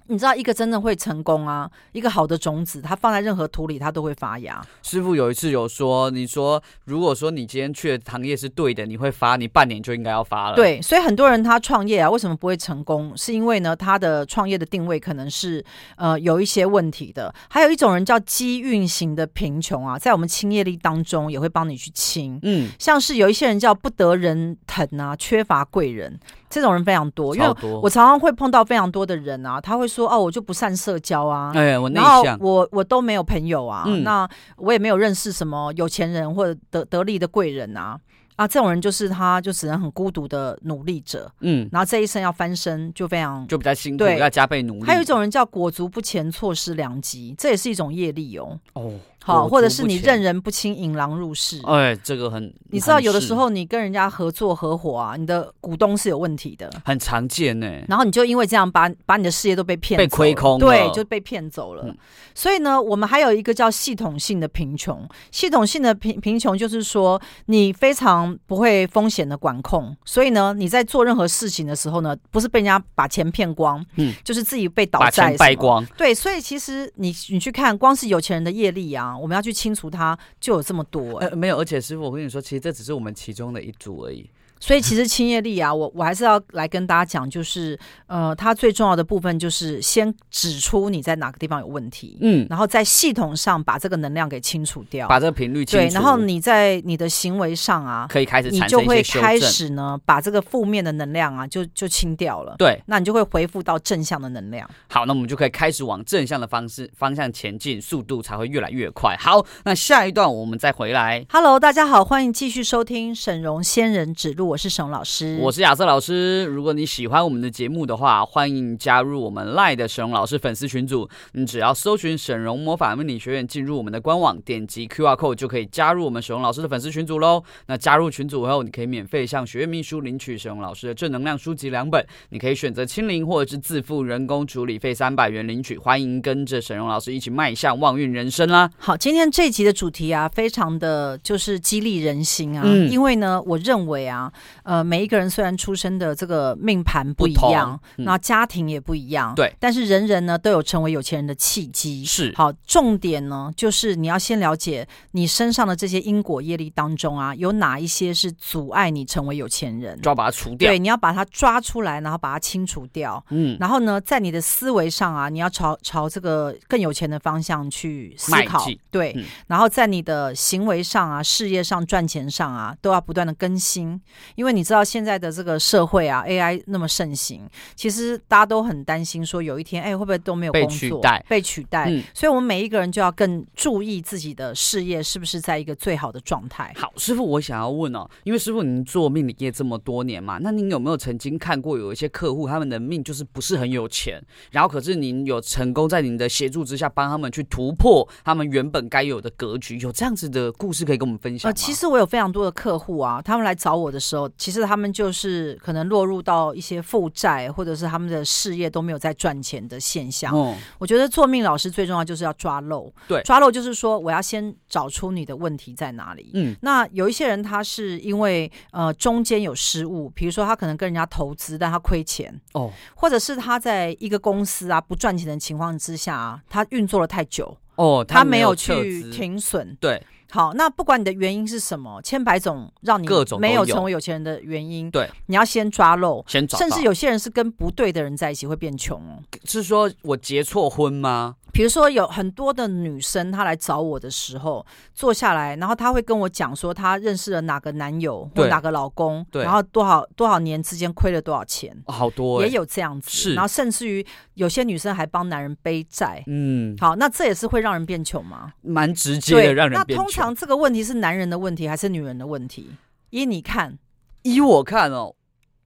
[0.07, 4.63] 你知道一个真的会成功啊，一个好的种子，它放在任何土里，它都会发芽。
[4.83, 10.55] 师傅有一次有说，你说如果说你今天去的行业是对的，你会发，你半年就应该要发了。
[10.55, 13.11] 对，所以很多人他创业啊，为什么不会成功？
[13.17, 15.63] 是因为呢，他的创业的定位可能是
[15.97, 17.33] 呃有一些问题的。
[17.49, 22.39] 还有一种人叫机运型的贫穷啊，在我们清业力当中也会帮你去清。
[22.43, 26.19] 嗯，像是有一些人叫不得人疼啊，缺乏贵人。
[26.55, 27.49] 这种人非常多，因为
[27.81, 34.25] 我常常会碰到非常多的人啊，他会说哦，我就不善社交啊，哎，我内向，我我都没有朋友啊，嗯、那
[34.55, 37.99] 我也没有认识什么有钱人或者得得力的贵人啊，
[38.37, 44.85] 啊，这种人就是他就只能很孤独的努力者，嗯，然后这一生要翻身就非常就比较辛苦，要加倍努力。
[44.85, 48.57] 还有一种人叫裹足不前，错失良机，这也是一种业力哦。
[48.75, 48.93] 哦。
[49.25, 51.59] 好，或者是你认人不清，引狼入室。
[51.63, 57.67] 哎，这个很，你知道有的时候你跟人家合作合伙啊，你的股东是有问题的，很常见呢。
[57.87, 61.83] 然后你就因为这样把把你的事业都被骗，被亏空，对，就被骗走了。
[61.87, 61.97] 嗯、
[62.35, 65.09] 所以呢，我们还有一个叫系统性的贫穷。
[65.31, 75.83] 系统性的贫贫穷就是说，你非常不会风险的管控，所以呢，你在做任何事情的时候呢，不是被人家把钱骗光，嗯，就是自己被倒债，败光。
[75.97, 79.14] 对，所以其实你你去看，光是有钱人的业力啊。
[79.19, 81.17] 我们要去清除它，就有这么多。
[81.19, 84.29] 呃，没有，而且师傅，我跟你说，其实这只是我们其中的一组而已。
[84.59, 87.77] 所以其实清业力啊，我我还是要来跟大家讲，就是
[88.07, 95.85] 呃，它最重要的部分就是先指出你在哪个地方有问题，嗯，然后在系统上把这个能量给清除掉，把这个频率清除。
[95.87, 102.55] 对，然后你在你的行为上啊，可以开始你就会开始呢，把这个负面的能量啊，就就清掉了。
[102.57, 104.67] 对，那你就会恢复到正向的能量。
[104.87, 109.15] 好，那我们就可以开始往正向的方式方向前进，速度才会越来越快。
[109.19, 111.25] 好，那下一段我们再回来。
[111.29, 115.37] Hello，大家好，欢迎继续收听沈荣仙人指路，我是沈老师。
[115.41, 116.45] 我是亚瑟老师。
[116.45, 121.09] 如果你喜欢我们的节目的话，欢迎加入我们 LINE 的沈荣老师粉丝群组。
[121.33, 127.43] 你只要搜寻“沈荣魔法命理学院”，进入我们的官网，点击 QR code 就可以加入我们沈荣老师的粉丝群组喽。
[127.65, 132.05] 那加入群组后，你可以免费向学院秘书领取沈荣老师的正能量书籍两本。
[132.29, 135.77] 你可以选择清零或者是自付人工处理费三百元领取。
[135.77, 138.69] 欢迎跟着沈荣老师一起迈向旺运人生啦！
[138.77, 144.31] 好，今天这一集的主题啊，非常的就是激励人心啊，嗯、因为呢，我认为啊，
[144.63, 145.25] 呃，每一个人。
[145.35, 152.05] 虽然出生的这个命盘不一样，嗯、那家庭也不一样，对，但是人人呢都有成为有钱人的契机。
[152.05, 160.69] 是，好，重点呢就是你要先了解你身上的这些因果业力当中啊，有哪一些是阻碍你成为有钱人，就要把它除掉。
[160.69, 163.21] 对，你要把它抓出来，然后把它清除掉。
[163.31, 168.65] 嗯，然后呢，在你的思维上啊，你要朝朝这个更有钱的方向去思考。
[168.89, 173.99] 对，嗯、然后在你的行为上啊，事业上赚钱上啊，都要不断的更新，
[174.35, 175.15] 因为你知道现在。
[175.15, 181.25] 的这个社会啊，AI 那么盛行，其实大家都很担心，说有一天，哎，会不会都没有工作，被取代？
[181.29, 181.85] 被取代。
[181.89, 186.73] 嗯，所以，我们每一个人就要更注意自己的事业是不是在一个最好的状态。
[186.75, 194.21] 好，师傅，我想要问哦，因为师傅您做命理业这么多年嘛，那您有没有曾经看过有一些客户，他们的命就是不是很有钱，
[194.51, 201.53] 然后可是您有成功在您的协助之下，帮他们去突破他们原本该有的格局，有这样子的故事可以跟我们分享吗？
[201.53, 205.05] 呃，其实我有非常多的客户啊，他们来找我的时候，其实他们就。
[205.05, 210.35] 就是可能落入到一些负债，或者是他们的事业都没有在赚钱的现象。
[210.35, 212.91] 嗯，我觉得做命老师最重要就是要抓漏。
[213.07, 216.31] 对，抓漏就是说我要先找出你的问题在哪里。
[216.33, 229.77] 嗯，那有一些人他是因为呃中间有失误，比如说他可能跟人家投资，但他亏钱哦，或者是他在一个公司啊不赚钱的情况之下啊，他运作了太久哦，他没有去停损。
[229.79, 230.01] 对。
[230.35, 233.07] 好，那不管你的原因是什么，千百种让你
[233.39, 236.59] 没有成为有钱人的原因，对，你要先抓漏，先抓。
[236.59, 239.23] 甚至有些人是跟不对的人在一起会变穷哦。
[239.45, 241.37] 是说我结错婚吗？
[241.55, 253.09] 比如说有很多的女生，她来找我的时候，坐下来，然后她会跟我讲说，她认识了哪个男友或哪个老公，对，然后多少多少年之间亏了多少钱，哦、好多、欸、也有这样子。
[253.09, 258.51] 是，然后甚至于有些女生还帮男人背债，嗯，好，那这也是会让人变穷吗？
[258.61, 260.03] 蛮直接的，让人变穷。
[260.03, 262.71] 那通常这个问题是男人的问题还是女人的问题？
[263.11, 263.79] 依你看，
[264.23, 265.15] 依我看哦。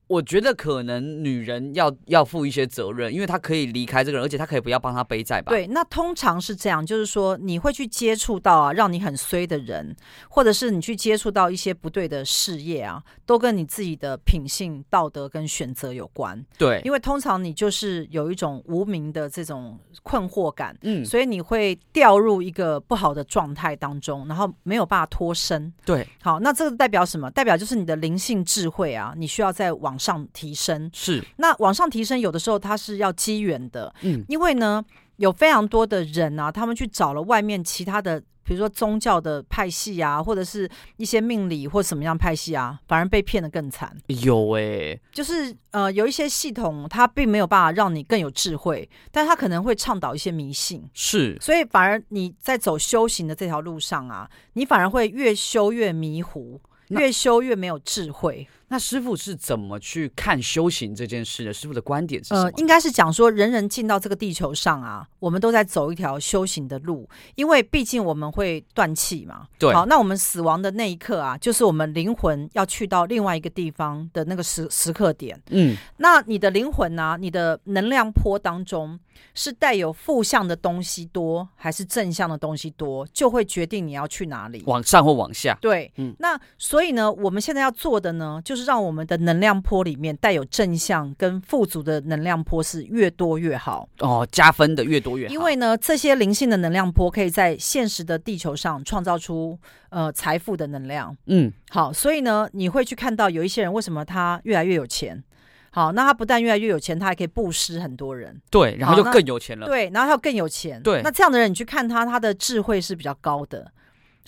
[0.09, 5.51] 我觉得可能女人要要负一些责任，因为她可以离开这个人，而且她可以不要帮他背债吧？
[5.51, 9.95] 对，那通常是这样，就是说你会去接触到啊，让你很衰的人，
[10.27, 16.43] 或者是你去接触到一些不对的事业啊，都跟你自己的品性、道德跟选择有关。
[16.57, 25.71] 对，因为通常你就是有一种无名的这种困惑感，嗯，所以你会掉入一个不好的状态当中，然后没有办法脱身。
[25.85, 27.29] 对，好，那这个代表什么？
[27.29, 30.89] 代表就是你的灵性智慧啊，你需要再往上提升。
[30.93, 34.83] 是，那往上提升，有的时候它是要机缘的，嗯，因为呢，
[35.17, 38.23] 有非常多的人啊，他们去找了外面其他的。
[38.41, 43.95] 比如说宗教的派系啊，或者是一些命理或什么样派系啊，反而被骗得更惨。
[44.07, 50.83] 有哎、欸，就是呃，有一些系统它并没有办法让你更有智慧，但它可能会倡导一些迷信。
[50.95, 58.47] 是，所以反而你在走修行的这条路上啊，你反而会越修越迷糊，越修越没有智慧。
[58.69, 61.51] 那师傅是怎么去看修行这件事的？
[61.51, 62.43] 师傅的观点是什么？
[62.43, 69.47] 呃，应该是讲说，人人进到这个地球上啊，我们都在走一条修行的路，因为毕竟我们会断气嘛。
[69.57, 69.73] 对。
[69.73, 75.41] 好，那我们死亡的那一刻啊，就是我们灵魂要去到另外一个地方的那个时时刻点。
[75.49, 75.75] 嗯。
[75.97, 78.99] 那你的灵魂啊，你的能量波当中
[79.33, 85.57] 是带有负向的东西多，还是正向的东西多，就会决定你要去哪里，往上或往下。
[85.59, 85.91] 对。
[85.97, 86.15] 嗯。
[86.19, 88.58] 那所以呢，我们现在要做的呢，就是。
[88.65, 95.33] 让我们的能量波里面带有正向跟富足的能量波是越多越好哦，加分的越多越好。
[95.33, 99.57] 因为呢，这些灵性的能量波可以在现实的地球上创造出
[99.89, 101.15] 呃财富的能量。
[101.25, 105.23] 嗯，好，所以呢，你会去看到有一些人为什么他越来越有钱？
[105.71, 108.41] 好，那他不但越来越有钱，他还可以布施很多人。
[108.49, 109.67] 对，然后就更有钱了。
[109.67, 110.81] 对，然后他更有钱。
[110.81, 113.71] 对，那这样的人你去看他，他的智慧是比较高的。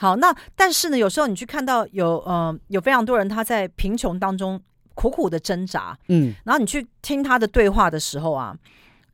[0.01, 4.59] 好，那但是呢，有时候你去看到有呃有非常多人他在贫穷当中。
[4.93, 8.53] 苦苦的挣扎，嗯，然后你去听他的对话的时候啊，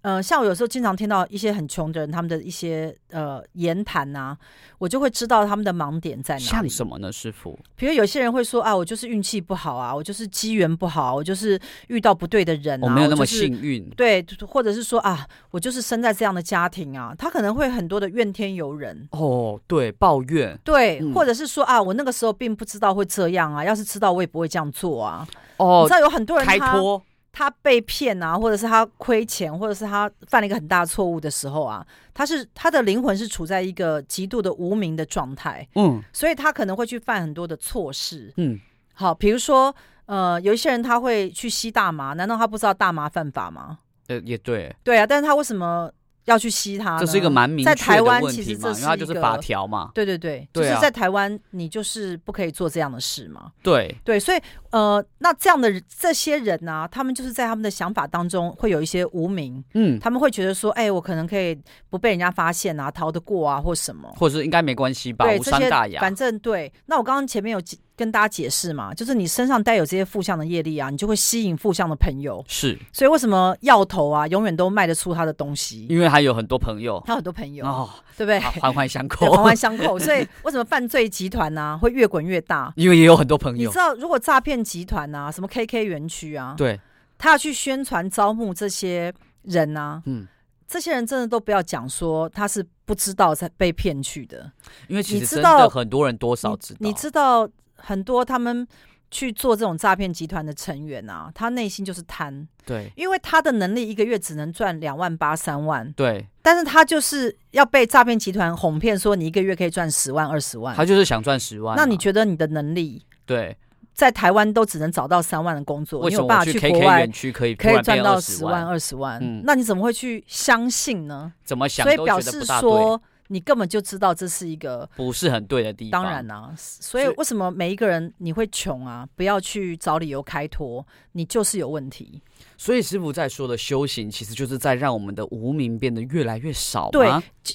[0.02, 4.38] 呃，像我有时候经常听到一些很穷的人他们的一些呃言谈啊，
[4.78, 6.46] 我就会知道他们的盲点在哪里。
[6.46, 7.60] 像什么呢，师傅？
[7.76, 13.90] 比如有些人会说啊，我就是运气不好啊，我就是机缘不好，我就是遇到不对的人啊，我没有那么就是幸运。
[13.98, 19.10] 对，或者是说啊，我就是生在这样的家庭啊，他可能会很多的怨天尤人。
[19.12, 20.58] 哦，对，抱怨。
[20.64, 25.28] 对，嗯，或者是说啊，我那个时候并不知道会这样啊，要是知道我也不会这样做啊。
[25.58, 27.02] 哦，你知道有很多人开脱，
[27.38, 38.60] 他被骗啊，或者是他亏钱，或者是他犯了一个很大错误的时候啊，他是他的灵魂是处在一个极度的无名的状态，嗯，所以他可能会去犯很多的错事，嗯，
[38.96, 39.72] 好，比如说
[40.08, 43.78] 呃，有一些人他会去吸大麻，难道他不知道大麻犯法吗？
[44.08, 45.92] 呃，也对，对啊，但是他为什么？
[46.28, 49.92] 要去吸它，这是一个蛮明确的问题嘛，在台湾其实这是因为它就是法条嘛。
[49.94, 53.52] 对对对，对啊，就是在台湾你就是不可以做这样的事嘛。
[53.64, 53.96] 对。
[54.04, 54.40] 对，所以
[54.72, 61.58] 呃，那这样的这些人呢、啊，他们就是在他们的想法当中会有一些无名，嗯，他们会觉得说，哎、欸，我可能可以
[61.90, 66.02] 不被人家发现啊，逃得过啊，或什么，或者是应该没关系吧，对，无伤大雅。
[66.02, 67.62] 反正对，那我刚刚前面有
[67.98, 72.46] 跟大家解释嘛，就是你身上带有这些负向的业力啊，你就会吸引负向的朋友。
[72.48, 75.88] 是，所以为什么药头啊，永远都卖得出他的东西？
[75.90, 78.40] 因为他有很多朋友，他有很多朋友哦，对不对？
[78.40, 79.98] 环环相扣，环环相扣。
[79.98, 82.72] 所以为什么犯罪集团呢、啊、会越滚越大？
[82.76, 83.68] 因为也有很多朋友。
[83.68, 86.80] 你知道，如果诈骗集团啊，什么 KK 园区啊，对，
[87.18, 90.28] 他要去宣传招募这些人啊，嗯，
[90.68, 94.52] 这些人真的都不要讲说他是不知道在被骗去的，
[94.88, 97.50] 因为其实真的很多人多少知道，你，你知道。
[97.78, 98.68] 很多他们
[99.10, 111.82] 去做这种诈骗集团的成员啊，他内心就是贪，对，因为他的能力一个月只能赚两万八三万，对，但是他就是要被诈骗集团哄骗，说你一个月可以赚十万二十万，他就是想赚十万啊。
[111.82, 113.02] 那你觉得你的能力？
[113.26, 113.56] 对，
[113.94, 119.20] 在台湾都只能找到三万的工作，你有办法去国外可以可以赚到十万二十万？
[119.24, 121.32] 嗯，那你怎么会去相信呢？
[121.46, 121.86] 怎么想？
[121.86, 123.02] 所以表示说。
[123.28, 126.04] 你根本就知道这是一个不是很对的地方。
[126.04, 129.08] 当然啊，所以为什么每一个人你会穷啊？
[129.16, 132.22] 不要去找理由开脱，你就是有问题。
[132.58, 136.90] 所以师傅在说的修行，其实就是在让我们的无名变得越来越少。
[136.92, 137.10] 对，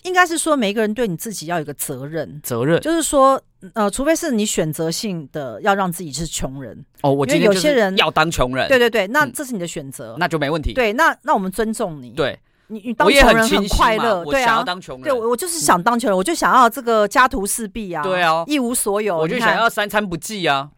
[0.05, 2.41] 应该是说每一个人对你自己要有个责任。
[2.43, 3.41] 责任就是说，
[3.75, 8.69] 呃，除非是你选择性的要让自己是穷人哦，我觉得有些人要当穷人。
[8.69, 10.73] 对对对，那这是你的选择，那就没问题。
[10.73, 12.11] 对，那那我们尊重你。
[12.11, 12.39] 对。
[12.73, 14.65] 你你当穷人很快乐，对啊，
[15.03, 20.71] 对，我我就是想当穷人，我就想要这个家徒四壁啊，对啊，一无所有，我就想要三餐不继啊，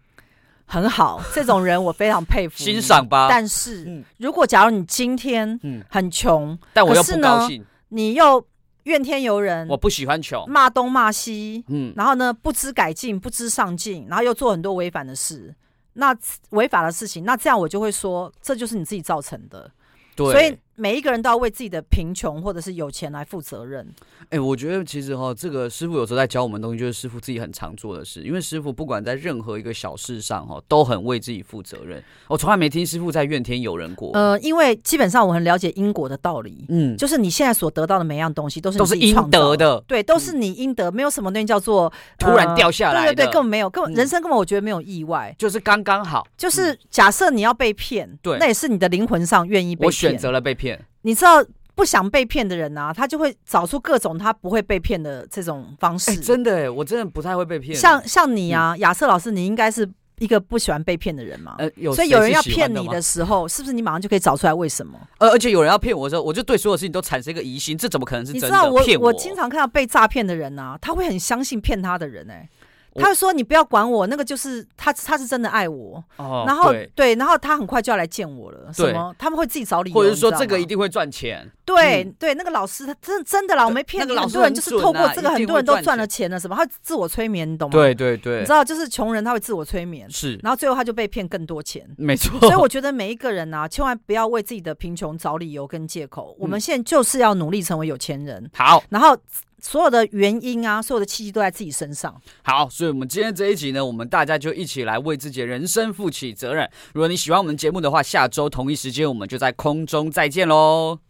[0.66, 3.28] 很好，这种人我非常佩服，欣赏吧。
[3.30, 8.44] 但是，如果假如你今天很穷，但我又不高兴，你又
[8.82, 15.54] 怨天尤人，我不喜欢穷，骂东骂西，嗯，然后呢，不知改进，不知上进，然后又做很多违反的事。
[15.96, 16.12] 那
[16.50, 19.70] 违法的事情，那这样我就会说，这就是你自己造成的。
[20.16, 23.86] 对，所以每一个人都要为自己的贫穷或者是有钱来负责任。
[24.24, 28.22] 哎、欸，我觉得其实哈，这个师傅有时候在教我们东西，就是师傅自己很常做的事。
[28.22, 32.02] 因为师傅不管在任何一个小事上哈，都很为自己负责任。
[32.28, 34.10] 我从来没听师傅在怨天尤人过。
[34.14, 36.64] 呃，因为基本上我很了解因果的道理。
[36.68, 39.80] 嗯，就是你现在所得到的每一样东西都是都是应得的。
[39.86, 43.14] 对，都是你应得，没有什么东西叫做、呃、突然掉下来的。
[43.14, 46.26] 对对对，根本没有，根本、嗯、人生根本我觉得没有意外，就是刚刚好。
[46.36, 49.86] 就是假设你要被骗，对、嗯，那也是你的灵魂上愿意被骗。
[49.86, 50.63] 我选择了被骗。
[51.04, 51.44] 你知道
[51.74, 56.10] 不想被骗的人啊，他就会找出各种他不会被骗的这种方式。
[56.12, 57.76] 欸、真的哎，我真的不太会被骗。
[57.76, 59.86] 像像你啊，亚、嗯、瑟老师，你应该是
[60.18, 61.56] 一个不喜欢被骗的人嘛？
[61.58, 64.98] 呃，有所以有人要骗你的时候，是不是你马上就可以找出来为什么？
[65.18, 68.46] 呃，而且有人要骗我的时候，我就对所有事情都产生一个疑心，这怎么可能是真的？
[68.48, 69.08] 你知道我骗我？
[69.08, 72.48] 我经常看到被诈骗的人啊，他会很相信骗他的人哎。
[72.96, 76.02] 他会说：“你不要管我，那个就是他，他是真的爱我。
[76.16, 78.72] 哦、然后对，对，然后他很快就要来见我了。
[78.72, 79.14] 什么？
[79.18, 81.50] 他们会自己找理由，或者说这个一定会赚钱。
[81.64, 84.08] 对、嗯、对，那个老师他真真的啦，我没骗你。
[84.10, 86.54] 那个、很多人就是透过这个，很多人都赚了钱了，什么？
[86.54, 87.72] 他自我催眠，你懂吗？
[87.72, 91.84] 对对对，你知道，就是穷人他会自我催眠，是，然后最后他就被骗更多钱。
[91.96, 92.38] 没错。
[92.40, 96.36] 所以我觉得每一个人啊，千万不要为自己的贫穷找理由跟借口。
[96.38, 98.48] 我们现在就是要努力成为有钱人。
[98.54, 99.16] 好，然后。
[99.64, 102.20] 所有的原因啊，所有的契机都在自己身上。
[102.42, 106.68] 好，所以我们今天这一集呢，我们大家就一起来为自己的人生负起责任。
[106.92, 110.98] 如果你喜欢我们节目的话，下周同一时间我们就在空中再见喽。